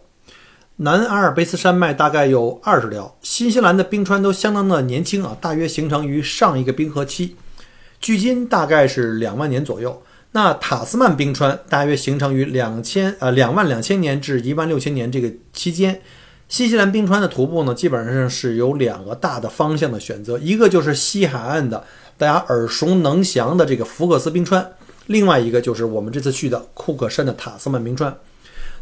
[0.75, 7.35] 南阿尔卑斯山脉大概有二十条，新西兰的冰川都相当的年轻啊，大约形成于上一个冰河期，
[7.99, 9.99] 距今大概是两万年左右。
[10.31, 16.01] 那塔斯曼冰川大约形成于两千呃两万两千年至一万六千年这个期间。
[16.47, 21.83] 新西兰冰川的徒步呢，基本上是有两个大的方向的选择，一个就是西海岸的
[22.17, 24.67] 大家耳熟能详的这个福克斯冰川，
[25.05, 28.15] 另外一个就是我们这次去的库克山的塔斯曼冰川。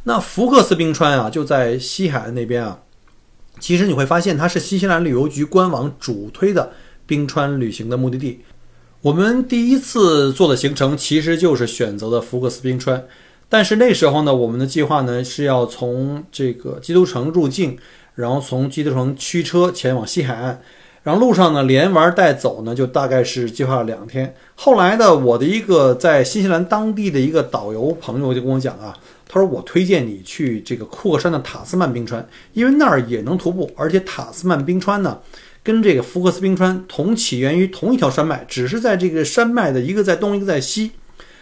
[0.04, 2.80] 那福克斯冰川啊，就在西海岸那边啊。
[3.60, 6.72] 其实你会发现，它是新西兰旅游局官网主推的
[7.06, 8.42] 冰川旅行的目的地。
[9.02, 13.04] 我们第一次做的行程其实就是选择的福克斯冰川，
[13.48, 17.78] 但是那时候呢，我们的计划呢是要从这个基督城入境，
[18.16, 20.60] 然后从基督城驱车前往西海岸，
[21.04, 24.34] 然后路上呢连玩带走呢，就大概是计划了两天。
[24.56, 28.98] 后来呢，我的一个在新西兰当地的一个导游朋友就跟我讲啊。
[29.30, 35.20] 他说：“我推荐你去这个库克山的塔斯曼冰川，因为那儿也能徒步，而且塔斯曼冰川呢，
[35.68, 40.92] 跟这个福克斯冰川同起源于同一条山脉，只是在这个山脉的一个在东，一个在西。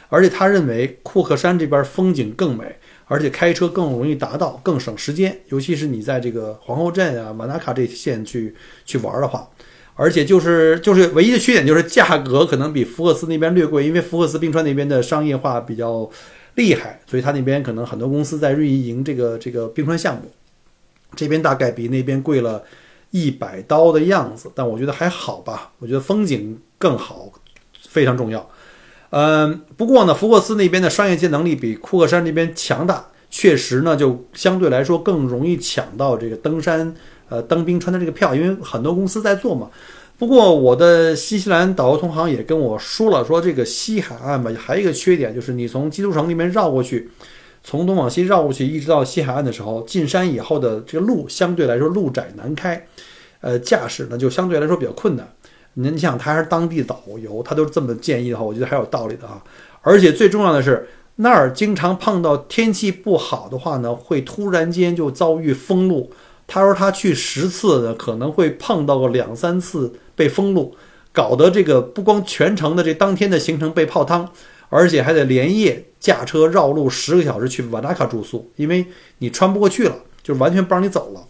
[0.10, 5.38] 而且他认为库克山这边风景更美，而且开车更容易达到，更省时间。
[5.50, 9.48] 尤其是你在这个皇后镇啊、瓦纳卡这线去去玩的话，
[9.94, 16.10] 而且就是就是唯一的缺点就是价格可能比福克斯那边略贵，因为福克斯冰川那边的商业化比较。”
[16.56, 20.32] 厉害，所以他那边可能很多公司在运营这个这个冰川项目，
[21.14, 22.64] 这边大概比那边贵了
[23.16, 27.32] 一百刀的样子，但我觉得还好吧，我觉得风景更好，
[27.88, 28.50] 非常重要。
[29.12, 36.94] 嗯，不过呢，福克斯那边的商业界能力比库克山那边强大，确实呢就相对来说更容易抢到这个登山
[37.30, 39.70] 呃登冰川的这个票，因为很多公司在做嘛。
[40.18, 47.10] 不过，我的新西兰导游同行也跟我说了，说这个西海岸吧，还有一个缺点，就是你从基督城那边绕过去，
[47.66, 52.86] 从东往西绕过去，一直到西海岸的时候，进山以后的这个路相对来说路窄难开，
[53.42, 55.28] 呃，驾驶呢就相对来说比较困难。
[55.74, 59.44] 您你想，他还是当地导游，他都这么建议的话，我觉得还有道理的啊。
[59.82, 66.12] 而且最重要的是，那儿经常碰到天气不好的话呢，会突然间就遭遇封路。
[66.46, 70.76] 他说他去十次呢，可能会碰到个两三次被封路，
[71.12, 74.32] 搞得这个不光全程的这当天的行程被泡汤，
[74.70, 78.86] 而且还得连夜驾车绕路十个小时去瓦达卡住宿，因为
[79.20, 81.28] 你穿不过去了，就完全不让你走了，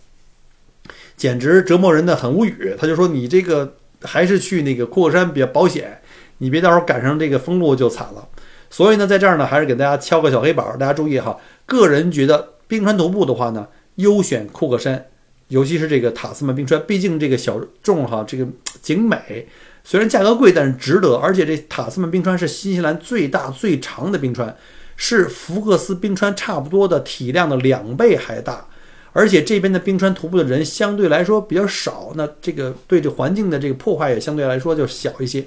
[1.16, 2.76] 简直折磨人的很无语。
[2.78, 6.02] 他就说你这个还是去那个库克山比较保险，
[6.40, 8.28] 你别到时候赶上这个封路就惨了。
[8.70, 11.38] 所以呢，在这儿呢，还是给大家敲个小黑板，大家注意哈。
[11.66, 15.06] 个人觉得冰川徒步的话呢，优选库克山，
[15.48, 18.46] 尤其是这个塔斯曼冰川，毕竟这个小众哈，这个
[18.82, 19.48] 景美，
[19.86, 21.16] 虽然价格贵，但是值得。
[21.16, 24.54] 而且这塔斯曼冰川是新西兰最大最长的冰川，
[24.98, 28.66] 是福克斯冰川差不多的体量的两倍还大。
[29.14, 35.46] 而且这边的冰川徒步的人相对来说比较少，那这个对这环境的这个破坏也相对来说就小一些。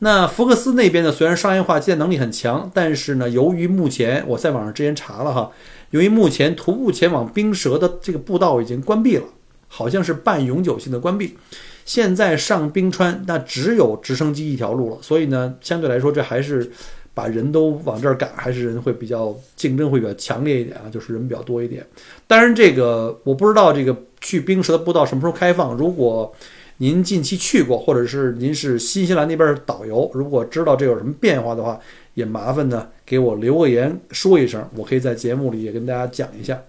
[0.00, 1.10] 那福克斯那边呢？
[1.10, 5.50] 虽然商业化接待能力很强，但是呢，由于目前我在网上之前查了哈，
[5.90, 9.24] 由于目前徒步前往冰舌的这个步道已经关闭了，
[9.68, 11.38] 好像是半永久性的关闭。
[11.84, 16.70] 现在上冰川那只有直升机一条路了，所以呢，相对来说这还是
[17.12, 21.86] 把人都往这儿赶，还是人会比较竞争会比较强烈一点啊，就是人比较多一点。
[22.26, 26.34] 当然，这个我不知道这个去冰舌的步道什么时候开放，如果。
[26.78, 31.78] 您近期去过，或者是您是新西兰那边的导游，如果知道这有什么变化的话，
[32.14, 36.60] 也麻烦呢给我留个言说一声，我可以在节目里也跟大家讲一下。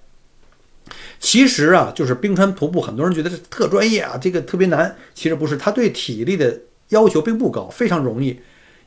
[1.20, 8.40] 其实啊，就是冰川徒步，很多人觉得是特专业啊，这个特别难，其实不是，它对体力的要求并不高，非常容易。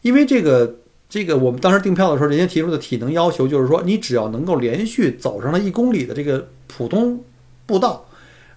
[0.03, 7.23] 因为这个这个我们当时订票的时候，人家提出的体能要求就是说，你只要能够连续走上了一公里的这个普通
[7.67, 8.05] 步道。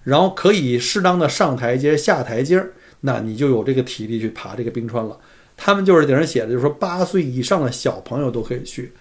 [0.04, 2.60] 然后可以适当的上台阶下台阶，
[3.02, 5.16] 那你就有这个体力去爬这个冰川了。
[5.56, 8.92] 他们就是顶上写的，就是说八岁以上的小朋友都可以去，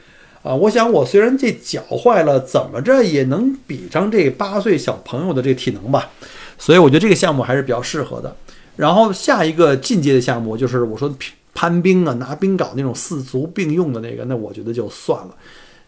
[0.44, 6.12] 啊，我想我虽然这脚坏了，怎么着也能比上这八岁小朋友的这体能吧。
[6.58, 8.36] 所以我觉得这个项目还是比较适合的。
[8.76, 11.16] 然后下一个进阶的项目就是我说
[11.54, 15.36] 攀冰啊，拿冰镐那种四足并用的那个，那我觉得就算了，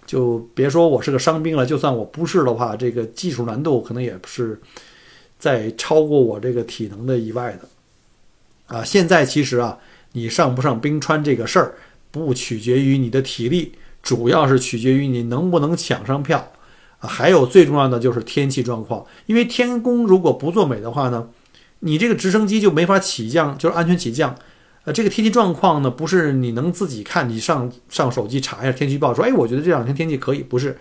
[0.06, 4.60] 就别说我是个伤兵了，就算我不是的话，这个技术难度可能也是。
[5.40, 9.78] 在超过我这个体能的以外的，啊，现在其实啊，
[10.14, 11.74] 你上不上冰川这个事儿，
[12.12, 13.74] 不取决于你的体力，
[14.04, 16.52] 主要是取决于你能不能抢上票，
[17.00, 21.30] 啊，还有最重要的就是天气状况，因为天公如果不作美的话呢，
[21.80, 24.36] 你这个直升机就没法起降，就是安全起降，
[24.84, 30.78] 呃，这个天气状况呢，不是你能自己看，你上上手机查一下天气预报，说，哎，我觉得这两天天气可以，不是，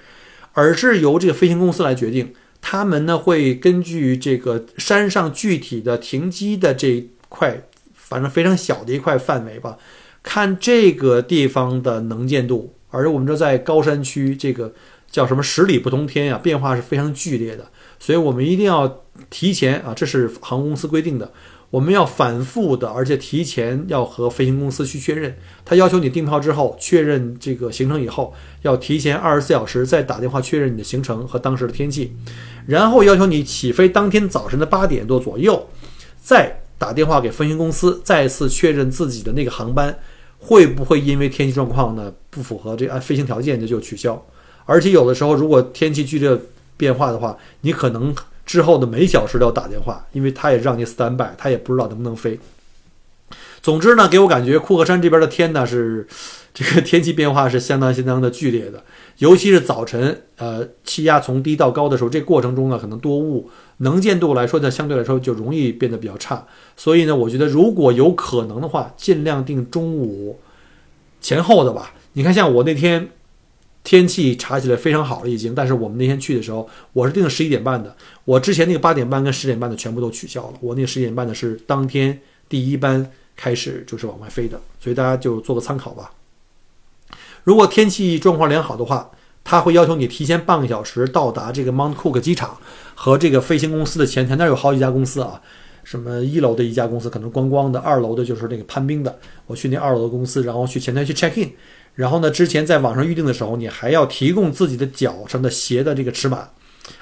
[0.53, 2.35] 而是由这个飞行公司来决定。
[2.61, 7.63] 他们呢会根据这个山上具体的停机的这一块，
[7.95, 9.79] 反正非常小的一块范围吧，
[10.23, 12.75] 看这个地方的能见度。
[12.93, 14.73] 而我们这在高山区，这个
[15.11, 17.67] 叫什么十里不同天呀，变化是非常剧烈的。
[17.99, 21.33] 所以我们一定要提前啊，这是航空公司规定的。
[21.71, 25.35] 我们要反复的，而且提前要和飞行公司去确认。
[25.65, 32.15] 他要求你订票之后确认这个行程以后，要提前二十四小时再打电话确认你的行程和当时的天气，
[32.67, 35.67] 然后要求你起飞当天早晨的八点多左右，
[36.21, 39.99] 再打电话给飞行公司再次确认自己的那个航班
[40.43, 44.23] 会不会因为天气状况呢不符合这个飞行条件就就取消。
[44.67, 46.39] 而且有的时候如果天气剧烈
[46.77, 48.15] 变化的话，你可能。
[48.45, 52.39] 之后的每小时都要打电话，因为他也让你 stand by，他也不知道能不能飞。
[53.63, 56.07] 总之呢，给我感觉库克山这边的天呢是
[56.53, 58.83] 这个天气变化是相当相当的剧烈的，
[59.19, 63.49] 尤其是早晨，呃，气压从低到高的时候，这过程中呢可能多雾，
[63.83, 66.47] 能见度来说呢相对来说就容易变得比较差。
[66.77, 70.41] 所以呢，我觉得如果有可能的话，尽量定中午
[71.21, 71.95] 前后的吧。
[72.15, 73.11] 你看，像我那天。
[73.85, 75.57] 天气查起来非常好了，已经。
[75.57, 77.97] 但是我们那天去的时候，我是定十一点半的。
[78.25, 80.55] 我之前那个八点半跟十点半的全部都取消了。
[80.61, 86.13] 我那个十点半的是当天第一班开始就是往外飞的，所以大家就做个参考吧。
[87.43, 89.11] 如果天气状况良好的话，
[89.45, 92.57] 他会要求你提前半个小时到达这个 Mount Cook 机场
[92.95, 94.37] 和这个飞行公司的前台。
[94.37, 95.41] 那有好几家公司啊，
[95.85, 99.19] 什么一楼的一家公司可能观光的，二楼的就是那个攀冰的。
[99.47, 101.51] 我去那二楼的公司，然后去前台去 check in。
[101.95, 102.31] 然后呢？
[102.31, 106.49] 之前在网上预定的时候，你还要提供自己的脚上的鞋的这个尺码，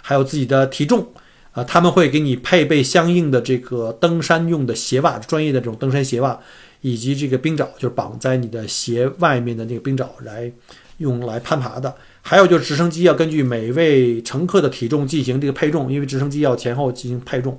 [0.02, 1.06] 还有自己的体重，
[1.52, 6.40] 啊，他们会给你配备相应的这个登山用的鞋袜，专业的这种登山鞋袜，
[6.80, 10.50] 以及这个冰爪，就是绑在你的鞋外面的那个冰爪来
[10.96, 11.94] 用来攀爬的。
[12.22, 17.58] 还有就是直升机要根据每位乘客的体重进行这个配重，因为直升机要前后进行配重。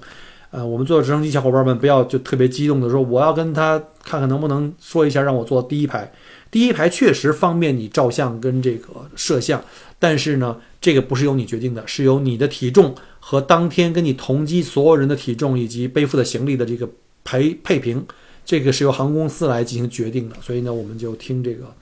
[0.51, 6.11] 呃，我们坐直升机小伙伴们不要就特别激动的说，我要跟他看看能不能说一下让我坐第一排。
[6.51, 9.63] 第一排确实方便你照相跟这个摄像，
[9.97, 16.89] 但是呢，这个不是由你决定的，是由你的体重和当天跟你同机所有人的体重以及背负的行李的这个
[17.23, 18.05] 配配平，
[18.43, 20.35] 这个是由航空公司来进行决定的。
[20.41, 21.73] 所以呢，我们就听这个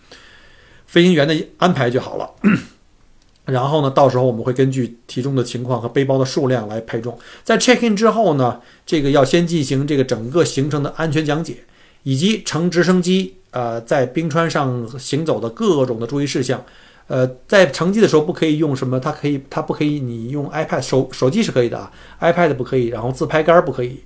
[0.90, 2.28] 飞行员的安排就好了。
[3.46, 7.18] 然后呢，到时候我们会根据体重的情况和背包的数量来配重。
[7.44, 11.58] 在 check in 之后呢，这个要先进行这个整个行程的安全讲解，
[12.02, 16.64] 以及乘直升机呃在冰川上行走的各种的注意事项。
[17.08, 24.00] 呃，在乘机的时候不可以用什么，它可以，它不可以，你用 iPad 手手机是可以的啊，iPad 不可以，然后自拍杆不可以，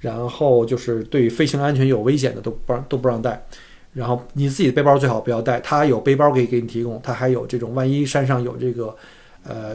[0.00, 3.46] 然后就是对飞行安全有危险的都不让都不让带。
[3.96, 8.94] 然后你自己的背包最好不要带，它有背包可以给你提供，它还有这种万一山上有这个，
[9.42, 9.74] 呃，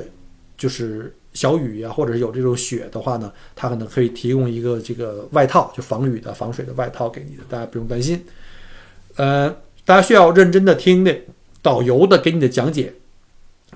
[0.55, 8.23] 就是小雨啊，或者是有这种雪的话呢，它可能可以提供一个这个外套，就防雨的、防水的外套给你的，大家不用担心。
[9.15, 9.49] 呃，
[9.85, 11.17] 大家需要认真的听的
[11.63, 12.93] 导游的给你的讲解，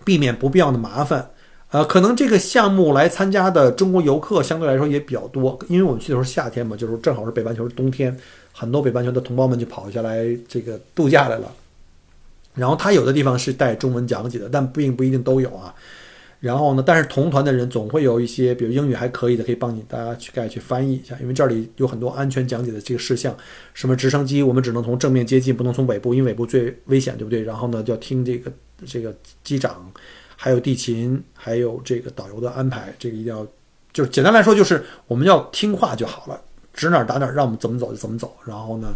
[0.03, 1.31] 避免不必要的麻烦。
[1.71, 8.15] 呃，可能这个项目来参加的中国游客相对来说也比较多，因为我们去的时候夏天嘛，就是正好是北半球是冬天。
[8.57, 11.53] 很多北半球的同胞们就跑下来这个度假来了，
[12.53, 15.75] 然后他有的地方是带中文讲解的，但并不一定都有啊。
[16.39, 23.35] 然后呢，但是同团的人总会有一些，比如英语还可以的，可以帮你大家去盖去翻译一下，因为这里有很多安全讲解的这个事项，
[23.73, 27.41] 什么直升机我们只能从正面接近，不能从尾部，因为尾部最危险，对不对？
[27.41, 28.49] 然后呢，就要听这个
[28.85, 29.91] 这个机长，
[30.37, 33.45] 还有地勤，还有这个导游的安排，这个一定要，
[33.91, 36.39] 就是简单来说，就是我们要听话就好了。
[36.75, 38.89] 指哪打哪，让我们怎么走就怎么走，然后呢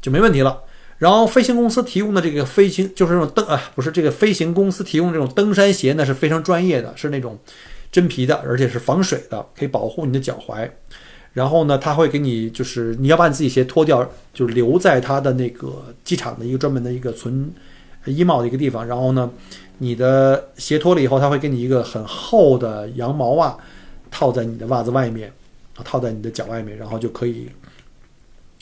[0.00, 0.58] 就没问题了。
[0.98, 7.38] 然后飞行公司提供的这个飞行就是这种登啊，不是这个飞行公司提供这种登山鞋呢是非常专业的，是那种
[7.90, 10.68] 真皮的，而且是防水的，可以保护你的脚踝。
[11.32, 17.50] 然后呢，他会给你就是你要把你自己鞋脱掉，就留在他的那个机场的一个专门的一个存
[18.04, 18.86] 衣帽的一个地方。
[18.86, 19.28] 然后呢，
[19.78, 23.56] 你的鞋脱了以后，他会给你一个很厚的羊毛袜
[24.10, 25.32] 套在你的袜子外面。
[25.82, 27.48] 套在你的脚外面，然后就可以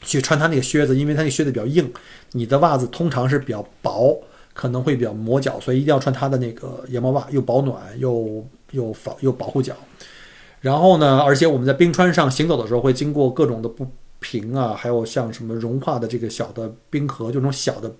[0.02, 1.92] 去穿它那个靴子，因为它那靴子比较硬，
[2.32, 4.18] 你的袜子通常是比较薄，
[4.54, 9.74] 可能会比较磨脚，所以一定要穿它的那个羊毛袜，又保暖又又防又保护脚。
[10.60, 13.86] 然后呢，而且我们在冰川上行走的时候，会经过各种的不
[14.18, 17.90] 平啊，还有像什么融化的这个小的冰河，就这种小的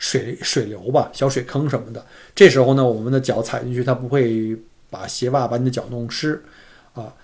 [0.00, 2.04] 水水流吧，小水坑什么的。
[2.34, 4.56] 这时候呢，我们的脚踩进去，它不会
[4.90, 6.42] 把鞋袜把你的脚弄湿
[6.92, 7.14] 啊。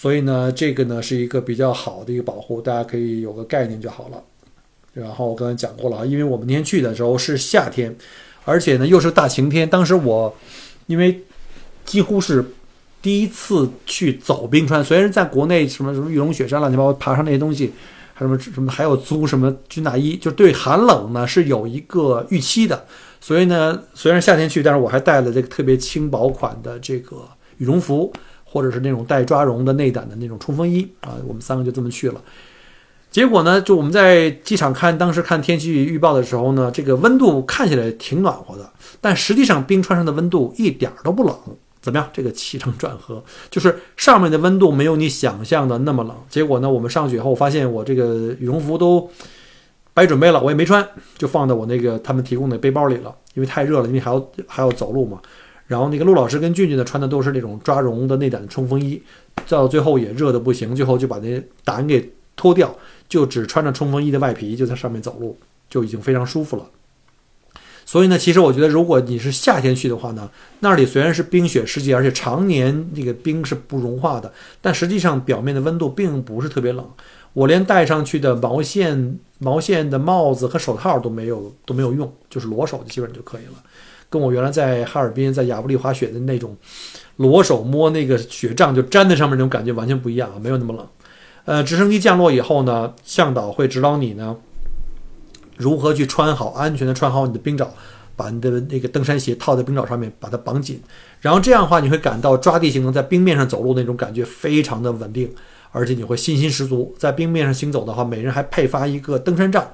[0.00, 4.22] 所以呢，这个呢是一个比较好的一个保护，大家可以有个概念就好了。
[4.92, 7.96] 然后我刚才讲过了啊，因为我们那天去的时候是夏天，
[8.44, 9.68] 而且呢又是大晴天。
[9.68, 10.32] 当时我
[10.86, 11.24] 因为
[11.84, 12.44] 几乎是
[13.02, 17.72] 第一次去走冰川，虽然在国内什么什么玉龙雪山了，你包括爬上那些东西，
[18.14, 22.84] 还什么什么还有租什么军大衣，就对寒冷呢是有一个预期的。
[23.20, 27.16] 所以呢，虽然夏天去，但是我还带了这个特别轻薄款的这个
[27.56, 28.12] 羽绒服。
[28.50, 32.20] 或者是那种带抓绒的内胆的那种冲锋衣啊，我们三个就这么去了。
[33.10, 38.70] 结果呢，就我们在机场看，当时看天气预报的时候呢，这个温度看起来挺暖和的，
[39.00, 41.36] 但实际上冰川上的温度一点都不冷。
[41.80, 42.08] 怎么样？
[42.12, 46.14] 这个起承转合，就是上面的温度没有你想象的那么冷。
[46.28, 49.08] 结果呢，我们上去以后发现，我这个羽绒服都
[49.94, 50.86] 白准备了，我也没穿，
[51.16, 55.20] 就放在我那个他们提供的背包里了，因为太热了，因为还要还要走路嘛。
[55.68, 59.00] 然后那个陆老师跟俊俊呢穿的都是那种抓绒的内胆冲锋衣，
[59.48, 62.74] 到最后也热的不行，最后就把那胆给脱掉，
[63.08, 65.38] 就只穿着冲锋衣的外皮就在上面走路，
[65.70, 66.66] 就已经非常舒服了。
[67.84, 76.86] 所以呢，其实我觉得如果你是夏天去的话呢，那里虽然是冰雪世界，而且常年那个冰是不融化的，但实际上表面的温度并不是特别冷。
[77.32, 83.62] 我连戴上去的毛线毛线的帽子和手套都没有都没有用，就是裸手基本就可以了。
[84.10, 86.56] 跟我原来在哈尔滨在亚布力滑雪的那种
[87.16, 90.86] 裸手摸那个雪杖就粘在上面那种感觉完全不一样啊，没有那么冷。
[91.44, 94.36] 呃，直升机降落以后呢，向导会指导你呢
[95.56, 97.68] 如何去穿好安全的穿好你的冰爪，
[98.14, 100.80] 把你的那个登山鞋套在冰爪上面，把它绑紧。
[101.20, 105.34] 然后这样的话，你会感到抓地性能在冰面上走路那种感觉非常的稳定，
[105.72, 106.94] 而且你会信心十足。
[106.96, 109.68] 在冰面上行走的话，每人还配发一个登山杖。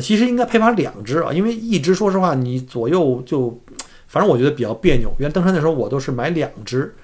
[0.00, 3.58] 其实应该配发两只啊，因为一只说实话，你左右就，
[4.06, 5.10] 反正我觉得比较别扭。
[5.18, 6.94] 原来登山的时候，我都是买两只，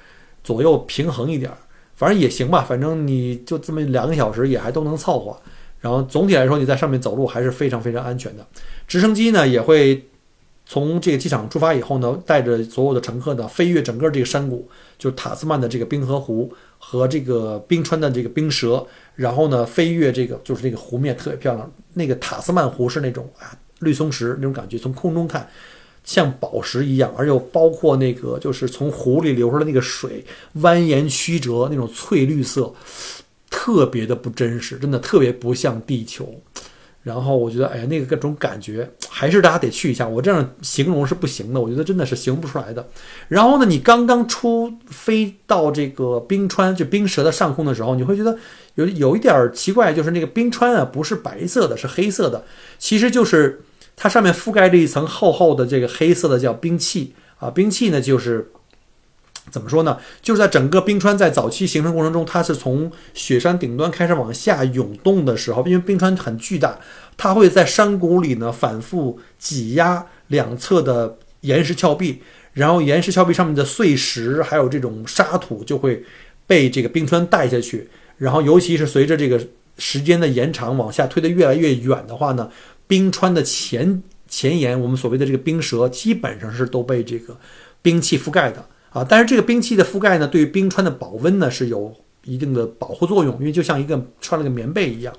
[0.42, 1.56] 左右平衡一点儿，
[1.94, 2.64] 反正也行吧。
[2.66, 5.36] 反正你就这么两个小时也还都能凑合。
[5.80, 8.46] 然后总体来说，你在上面走路还是非常非常安全的。
[8.86, 10.08] 直升机呢也会
[10.72, 14.66] 从这个机场出发以后呢，带着所有的乘客呢，飞越整个这个山谷，
[14.96, 21.70] 就是塔斯曼的这个冰河湖和这个冰川的这个冰舌，然后呢，飞越这个就是这个湖面特别漂亮。
[21.92, 25.46] 那个塔斯曼湖是那种啊绿松石那种感觉，从空中看
[26.04, 30.24] 像宝石一样，而又包括那个就是从湖里流出来那个水
[30.56, 32.72] 蜿蜒曲折那种翠绿色，
[33.50, 36.40] 特别的不真实，真的特别不像地球。
[37.02, 40.06] 然后我觉得，哎呀，那个各种感觉，还是大家得去一下。
[40.06, 42.86] 我这样形容是不行的，我觉得真的是形容不出来的。
[43.28, 48.38] 然后呢，你刚刚出飞到这个冰川，就冰舌的上空的时候，你会觉得
[48.76, 52.44] 有有一点奇怪，就是那个冰川啊，不是白色的，是黑色的。
[52.78, 53.62] 其实就是
[53.96, 58.52] 它上面覆盖着一层厚厚的这个黑色的叫冰气啊，冰气呢就是。
[59.52, 59.98] 怎么说呢？
[60.22, 66.80] 就是在整个冰川在早期形成过程中，它是从雪山顶端开始往下涌动的时候，因为冰川很巨大，
[67.18, 72.22] 它会在山谷里呢反复挤压两侧的岩石峭壁，
[72.54, 76.02] 然后岩石峭壁上面的碎石还有这种沙土就会
[76.46, 79.38] 被这个冰川带下去，然后尤其是随着这个
[79.76, 82.50] 时间的延长往下推得越来越远的话呢，
[82.86, 87.36] 冰川的前前沿，我们所谓的这个冰舌，基本上是都被这个
[87.82, 88.64] 冰气覆盖的。
[88.92, 95.14] 啊，但是这个冰气的覆盖呢，对于冰川的保温呢是有一定的保护作用，因为就像一个穿了个棉被一样。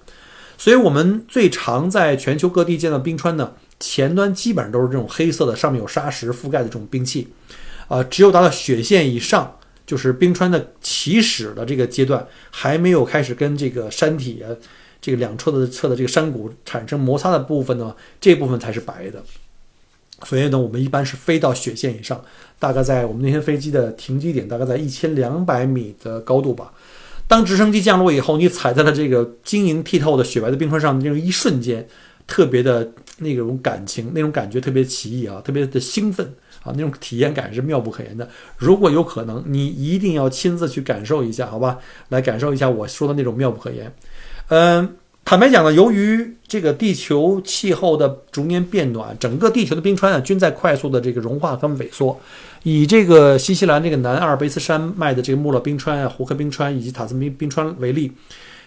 [0.55, 7.27] 所以，我们最常在全球各地见到冰川呢，前端基本上都是这种黑色的，上面有沙石覆盖的这种冰气。
[7.87, 14.47] 啊，只有达到雪线以上，就是冰川的起始的这个阶段，还没有开始跟这个山体啊，
[15.01, 19.21] 这个两侧的侧的这个山谷产生摩擦的部分呢，这部分才是白的。
[20.23, 22.23] 所以呢，我们一般是飞到雪线以上，
[22.63, 26.71] 大概在我们那天飞机的停机点，大概在一千两百米的高度吧。
[27.27, 31.85] 当直升机降落以后，你踩在了这个晶莹剔透的雪白的冰川上，那种一瞬间，
[32.25, 36.25] 特别的那种感情，那种感觉特别奇异啊，特别的兴奋
[36.63, 38.29] 啊，那种体验感是妙不可言的。
[38.57, 41.77] 如果有可能，你一定要亲自去感受一下，好吧？
[42.07, 43.93] 来感受一下我说的那种妙不可言。
[44.47, 44.95] 嗯。
[45.25, 52.19] 坦白讲呢，由于这个地球气候的逐年变暖，整个地球的冰川啊均在快速的这个融化跟萎缩。
[52.63, 58.11] 以这个新西兰这个南阿尔卑斯山脉的这个穆勒冰川啊、胡克冰川以及塔斯冰冰川为例，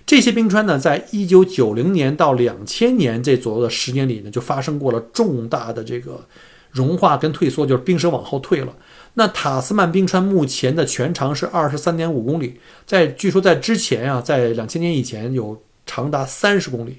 [0.07, 6.25] 这些冰川呢，在一九九零年到两千年这左右的十年里呢，就发生过了重大的这个
[6.71, 8.75] 融化跟退缩，就是冰舌往后退了。
[9.15, 15.63] 那塔斯曼冰川目前的全长是二十三点五公里，在据说在之前啊，在两千年以前有。
[15.87, 16.99] 长达三十公里，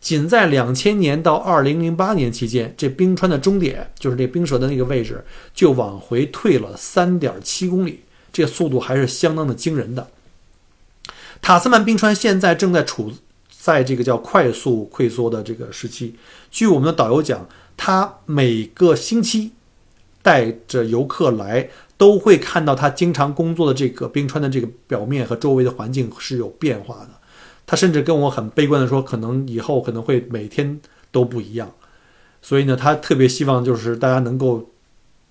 [0.00, 5.22] 仅在两千年到二零零八年期间，这冰川的终点就是这冰舌的那个位置，
[5.52, 8.00] 就往回退了三点七公里，
[8.32, 10.08] 这速度还是相当的惊人的。
[11.42, 13.12] 塔斯曼冰川现在正在处
[13.50, 16.14] 在这个叫快速溃缩的这个时期。
[16.50, 19.52] 据我们的导游讲，他每个星期
[20.22, 27.19] 带着游客来，都会看到他经常工作的这个冰川的这个表面和周围的环境是有变化的。
[27.70, 30.80] 他甚至跟我很悲观的说，可能以后可能会每天
[31.12, 31.72] 都不一样，
[32.42, 34.68] 所以呢，他特别希望就是大家能够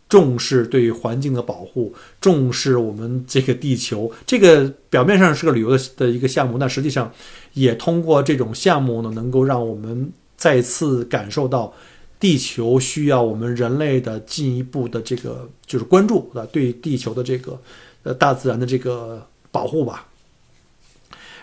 [0.08, 4.10] 重视对环境的保护，重视我们这个地球。
[4.26, 7.12] 这个表面上是个旅游的的一个项目，但实际上
[7.52, 11.74] 也通过这种项目呢，能够让我们再次感受到
[12.22, 17.60] 地球需要我们人类的进一步的这个就是关注啊，对地球的这个
[18.04, 20.06] 呃大自然的这个保护吧。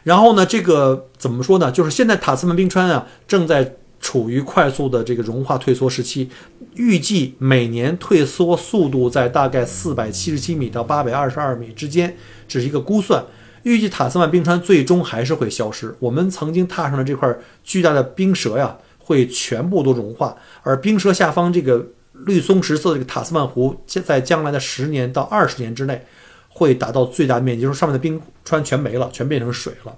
[0.06, 1.68] 然后呢，这个怎么说呢？
[1.68, 6.30] 就是现在塔斯曼冰川啊，正在处于快速的这个融化退缩时期，
[6.76, 13.24] 预计每年退缩速度在大概四百七十七米到八百二十二米之间，只是一个估算。
[13.64, 26.06] 预计塔斯曼冰川最终还是会消失，我们曾经踏上的这块巨大的冰舌呀，会全部都融化，而冰舌下方这个绿松石色的这个塔斯曼湖，在将来的十年到二十年之内。
[26.56, 29.94] 会达到最大面积，就是上面的冰川全没了，全变成水了，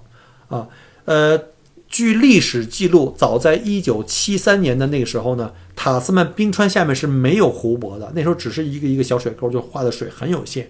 [0.49, 0.67] 啊，
[1.05, 1.41] 呃，
[1.87, 10.69] 据历史记录，早在一九七三年的那个时候呢，塔斯曼冰川下面是没有湖泊的，那时候只是一个一个小水沟，就画的水很有限。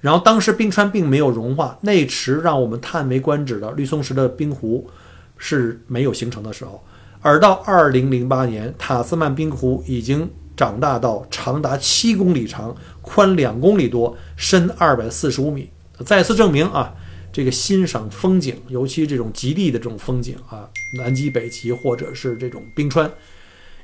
[0.00, 4.88] 然后当时冰川并没有融化，那时让我们叹为观止的绿松石的冰湖
[5.36, 6.84] 是没有形成的时候，
[7.20, 10.30] 而到二零零八年，塔斯曼冰湖已经。
[10.56, 12.74] 长大到长达七公里长，
[13.06, 15.70] 宽两公里多，深二百四十五米。
[16.04, 16.92] 再次证明啊，
[17.32, 23.10] 这个欣赏风景，尤其这种极地的这种风景啊，南极、北极或者是这种冰川，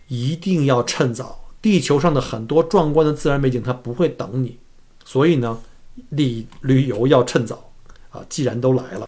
[0.09, 1.39] 一定要趁早。
[1.62, 4.59] 地球上的很多壮观的自然美景，它不会等你。
[5.05, 5.61] 所以呢，
[6.09, 7.73] 旅旅游要趁早
[8.11, 8.27] 啊！
[8.29, 9.07] 既然都来了，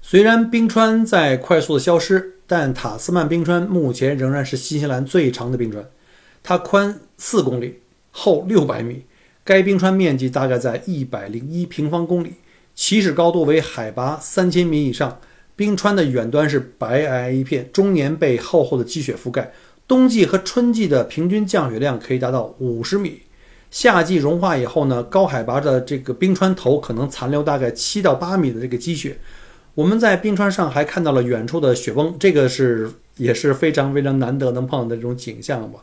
[0.00, 5.84] 虽然冰川在快速的消失，但塔斯曼冰川目前仍然是新西兰最长的冰川。
[6.44, 7.80] 它宽四公里，
[8.12, 9.02] 厚六百米。
[9.42, 12.34] 该冰川面积大概在一百零一平方公里，
[12.76, 15.18] 起始高度为海拔三千米以上。
[15.56, 19.52] 冰川的远端是白皑皑一片，终年被厚厚的积雪覆盖。
[19.86, 23.20] 冬季和春季的平均降雪量可以达到五十米。
[23.70, 29.18] 夏季融化以后呢，高海拔的这个冰川头可能残留大概七到八米的这个积雪。
[29.74, 35.80] 我们在冰川上还看到了远处的雪崩，这个是也是非常非常难得能碰到的这种景象吧。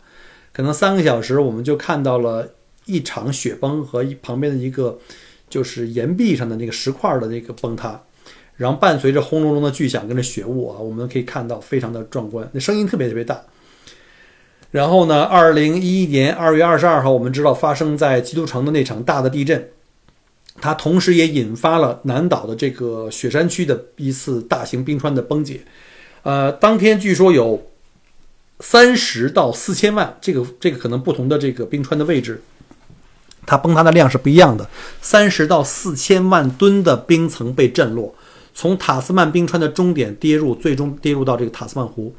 [0.52, 2.50] 可能三个小时我们就看到了
[2.86, 5.00] 一场雪崩和一旁边的一个
[5.50, 8.02] 就是岩壁上的那个石块的那个崩塌。
[8.58, 13.42] 然后伴随着轰隆隆的巨响跟着雪雾啊，我们可以看到非常的壮观，那声音特别特别大。
[14.70, 19.70] 然后呢，二零一一年二月二十二号，我们知道发生在基督城的那场大的地震，
[20.60, 25.62] 它同时也引发了南岛的这个雪山区的一次大型冰川的崩解。
[26.24, 27.69] 呃，当天据说有
[28.60, 32.42] 三十到四千万，这个这个可能不同的这个冰川的位置。
[33.46, 34.70] 它崩塌的量是不一样的，
[35.02, 38.14] 三十到四千万吨的冰层被震落。
[38.54, 42.14] 从塔斯曼冰川的终点跌入，最终跌入到这个塔斯曼湖。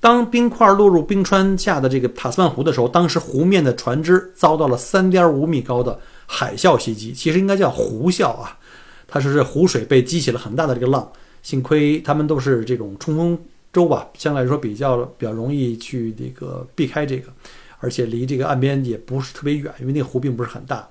[0.00, 8.58] 当冰块落入冰川下的这个塔斯曼湖的时候，当时湖面的船只遭到了三点五米高的海啸袭击，其实应该叫湖啸啊。
[9.06, 11.12] 它是这湖水被激起了很大的这个浪，
[11.42, 13.38] 幸亏他们都是这种冲锋
[13.72, 17.32] 舟吧，相对来说比较比较容易去这个避开这个，
[17.78, 20.88] 而且离这个岸边也不是特别远，因为那个湖并不是很大。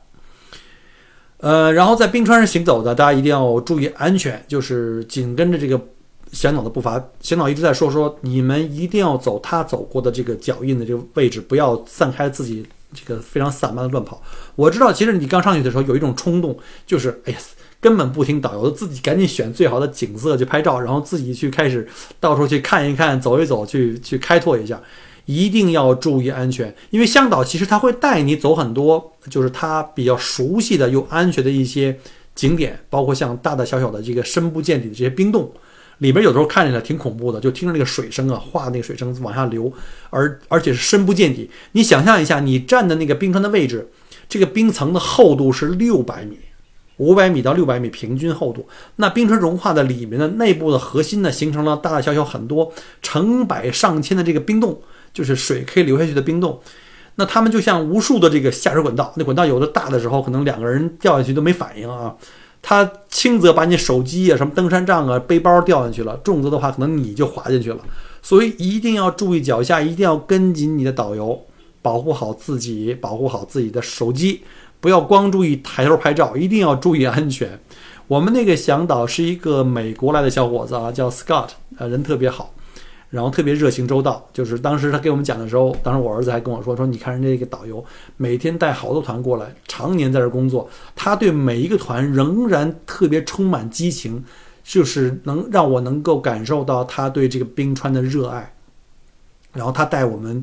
[1.38, 5.80] 呃，然后在冰川上行走的，大家一定要注意安全，就是紧跟着这个
[6.32, 7.04] 向导的步伐。
[7.20, 12.64] 向导一直在说说，你们一定要走他走过的这个脚印的这个位置，不要散开自己
[12.94, 14.22] 这个非常散漫的乱跑。
[14.56, 16.56] 我知道，其实你刚上去的时候有一种冲动，
[16.86, 17.40] 就是哎呀，
[17.82, 21.86] 根本不听导游的，自己赶紧选最好的景色去拍照，然后自己去开始
[22.20, 24.80] 到处去看一看、走一走，去去开拓一下。
[25.26, 31.96] 一定要注意安全，因为向导其实他会带你走很多，就是他比较熟悉的又安全的一些
[32.34, 35.50] 景点，包括像大大小小的这个深不见底的这些冰洞，
[36.00, 39.72] 里边有时候看起来挺恐怖的，就听着那个水声啊，哗，那个水声往下流，
[40.10, 41.50] 而而且是深不见底。
[41.74, 43.88] 你想象一下，你站的那个冰川的位置，
[44.28, 46.36] 这个冰层的厚度是六百米，
[46.98, 48.68] 五百米到六百米平均厚度，
[48.98, 52.72] 那冰川融化的里面的内部的核心呢，形成了大大小小很多
[53.02, 54.82] 成百上千的这个冰洞。
[55.14, 56.58] 就是水可以流下去的冰洞，
[57.16, 59.12] 那它们就像无数的这个下水管道。
[59.18, 62.16] 那管道有的大的时候，可能两个人掉下去都没反应啊。
[62.62, 67.80] 它轻则把你手机啊、什么登山杖啊、背包掉进去了；重则的话，可能你就滑进去了。
[68.22, 71.46] 所以一定要注意脚下，一定要跟紧你的导游，
[71.82, 74.44] 保护好自己，保护好自己的手机，
[74.80, 77.60] 不要光注意抬头拍照，一定要注意安全。
[78.08, 82.54] 我们那个向导是一个美国来的小伙子啊，叫 Scott，呃，人特别好。
[83.10, 87.84] 然后特别热情周到，就是当时他给我们讲的时候，当时我儿子还跟我说说，你看人家一个导游
[88.16, 94.24] 每天带好多团过来，常年在这工作，他对每一个团仍然特别充满激情，
[94.64, 98.54] 就是能让我能够感受到他对这个冰川的热爱。
[99.52, 100.42] 然后他带我们，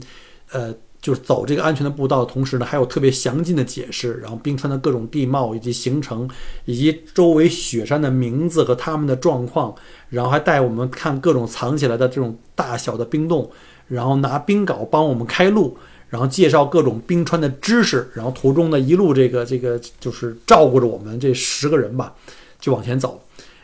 [0.52, 0.74] 呃。
[1.00, 6.28] 就是走这个安全的步道的同时呢，还有特别详尽的解释，然后冰川的各种地貌以及形成，
[6.64, 9.74] 以及周围雪山的名字和它们的状况，
[10.08, 13.50] 然后还带我们看各种藏起来的这种大小的冰洞，
[13.86, 15.78] 然后拿冰镐帮我们开路，
[16.08, 22.14] 然后介绍各种冰川的知识，然后途中呢一路这个这个就是照顾着我们这十个人吧，
[22.60, 23.22] 就往前走，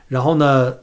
[0.08, 0.74] 然后呢。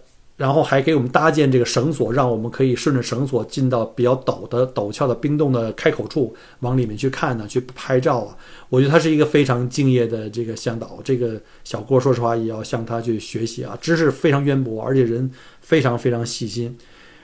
[0.42, 8.36] 然后还给我们搭建这个绳索，让我们可以顺着绳索进到比较陡的陡峭的冰洞的开口处，往里面去看呢，去拍照啊。
[8.68, 11.00] 我觉得他是一个非常敬业的这个向导。
[11.04, 15.30] 这个小郭，说实话也要向他去学习啊，知识非常渊博，而且人
[15.62, 16.76] 非常非常细心。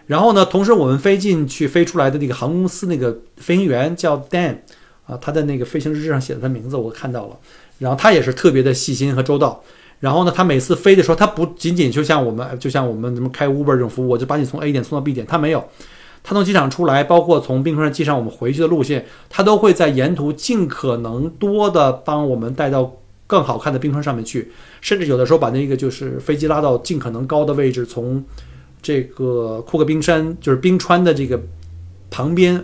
[0.06, 4.58] 然后呢，同时我们飞进去飞出来的那个航空公司那个飞行员叫 Dan
[5.08, 7.36] 啊，他的那个飞行日志上写的他名字我看到了，
[7.80, 9.64] 然后他也是特别的细心和周到。
[10.00, 15.68] 然后呢，他每次飞的时候，他不仅仅就像我们，就像我们什么开 Uber 这种服务，我就把你从 A 点送到 B 点，他没有，
[16.24, 28.24] 他从机场出来，包括从冰川上机上我们回去的路线，他都会在沿途尽可能多的帮我们带到更好看的冰川上面去，甚至有的时候把那个就是飞机拉到尽可能高的位置，从
[28.82, 31.42] 这个库克冰山就是冰川的这个
[32.12, 32.64] 旁边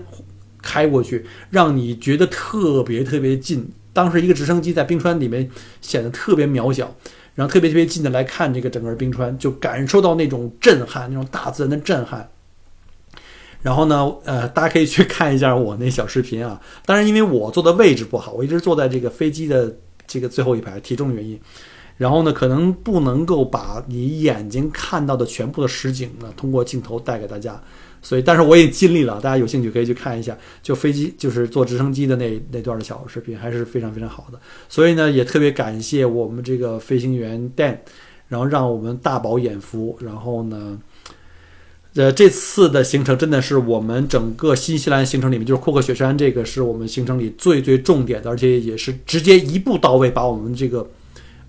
[0.62, 3.68] 开过去，让你觉得特别特别近。
[3.92, 5.48] 当时一个直升机在冰川里面
[5.82, 6.96] 显得特别渺小。
[7.36, 12.30] 然后特别特别近的来看这个整个冰川，就感受到那种震撼，那种大自然的震撼。
[13.62, 16.62] 然后呢，呃，大家可以去看一下我那小视频啊。
[16.86, 19.74] 当然，因为我坐的位置不好，我一直坐在这个飞机的
[20.06, 21.40] 这个最后一排，体重原因。
[21.98, 27.62] 然后呢，可能不能够把你眼睛看到的全部的实景呢，通过镜头带给大家。
[28.06, 34.38] 所以，但是我也尽力了，大家有兴趣可以去看一下，就飞机就是坐直升机的那那段的小视频，还是非常非常好的。
[34.68, 37.78] 所以呢，也特别感谢我们这个飞行员 Dan，
[38.28, 39.97] 然后让我们大饱眼福。
[40.01, 40.78] 然后呢，
[41.95, 50.86] 呃，这次的行程真的是我们整个新西兰行程里面，就是库克雪山这个是我们行程里最最重点的，而且也是直接一步到位，把我们这个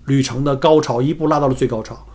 [0.05, 2.07] 旅程的高潮一步拉到了最高潮。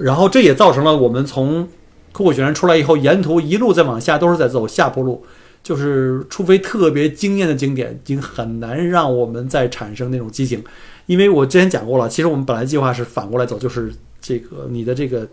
[0.00, 1.68] 然后这也造成了我们从
[2.14, 5.26] 库克雪山出来以后，沿途一路再往下都是在走下坡路，
[5.64, 10.62] 就是除非特别惊艳的景点，已经很难让我们再产生那种激情。
[11.06, 15.28] 因为我之前讲过了，其实我们本来计划是反过来走，就是这个你的这个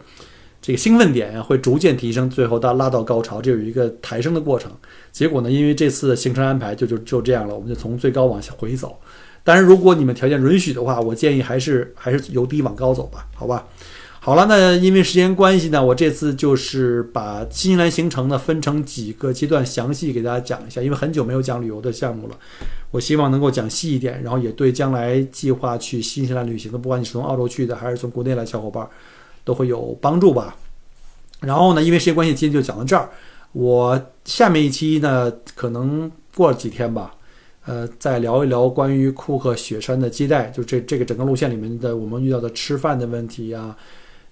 [0.59, 4.71] 这个兴奋点会逐渐提升，最后到拉到高潮，这有一个抬升的过程。
[5.11, 8.97] 结果呢，因为这次的行程安排就就就这样了，我们就从最高往下回走。
[9.43, 13.67] 当然如果你们条件允许的话，我建议还是还是由低往高走吧，好吧？
[14.23, 20.79] 好了，那因为时间关系呢，我这次就是把新西兰行程呢分成几个阶段，详细给大家讲一下。
[20.79, 22.37] 因为很久没有讲旅游的项目了，
[22.91, 28.87] 我希望能够讲细一点，然后也对将来计划去新西兰旅行的，不管你是从澳洲去的还是从国内来小伙伴，
[29.43, 30.55] 都会有帮助吧。
[31.39, 33.09] 然后呢，因为时间关系，今天就讲到这儿。
[33.53, 37.15] 我下面一期呢，可能过几天吧，
[37.65, 43.75] 呃，再聊一聊关于库克雪山的接待，就这这个整个路线里面的我们遇到的吃饭的问题呀。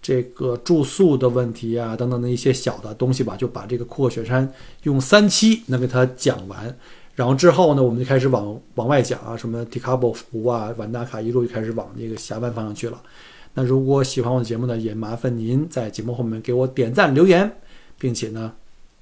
[0.02, 4.50] 这个住宿的问题啊，等等的一些小的东西吧，就把这个库克雪山
[4.84, 6.74] 用三期能给它讲完。
[7.16, 13.02] 然后之后呢，我们就开始往往外讲啊，什么迪卡波湖啊、瓦纳卡，一路就开始往那个峡湾方向去了。
[13.54, 17.52] 那如果喜欢我的节目呢，也麻烦您在节目后面给我点赞留言，
[17.98, 18.54] 并且呢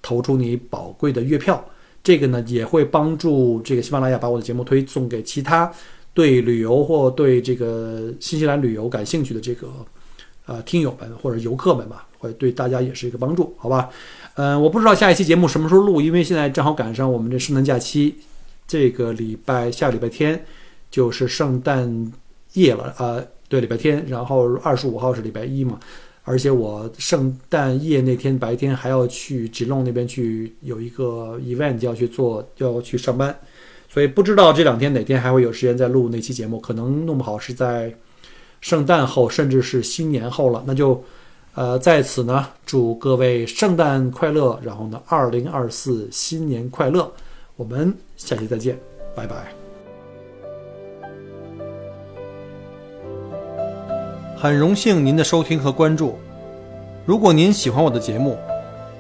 [0.02, 1.64] 投出你宝贵的月票，
[2.04, 5.72] 这个呢也会帮助这个喜马拉雅把我的节目推送给其他
[6.16, 9.68] 对旅游或对这个新西兰旅游感兴趣的这个。
[10.48, 13.90] 呃，听友们或者游客们吧，会对大家也是一个帮助，好吧？
[14.36, 18.16] 嗯，我不知道下一期节目什么时候录，因为现在正好赶上我们这圣诞假期，
[18.66, 20.46] 这个礼拜下礼拜天
[20.90, 22.14] 就是圣诞
[22.54, 25.78] 夜了啊，对，礼拜天，然后二十五号是礼拜一嘛，
[26.24, 33.38] 而且我圣诞夜那天白天还要去吉隆那边去有一个 event 要去做，要去上班，
[33.90, 37.94] 所以不知道这两天哪天还会有时间再录那期节目，可能弄不好是在。
[38.60, 41.04] 圣诞后，甚至是新年后了，那就，
[41.54, 47.12] 呃，在此呢，祝各位圣诞快乐，然后呢，二零二四新年快乐，
[47.56, 48.78] 我们下期再见，
[49.16, 49.36] 拜拜。
[54.36, 56.16] 很荣幸您的收听和关注，
[57.06, 58.38] 如果您喜欢我的节目，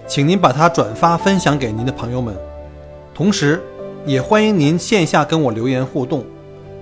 [0.07, 2.35] 请您把它转发分享给您的朋友们，
[3.13, 3.61] 同时，
[4.05, 6.23] 也欢迎您线下跟我留言互动，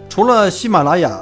[0.07, 1.21] 除了喜马拉雅。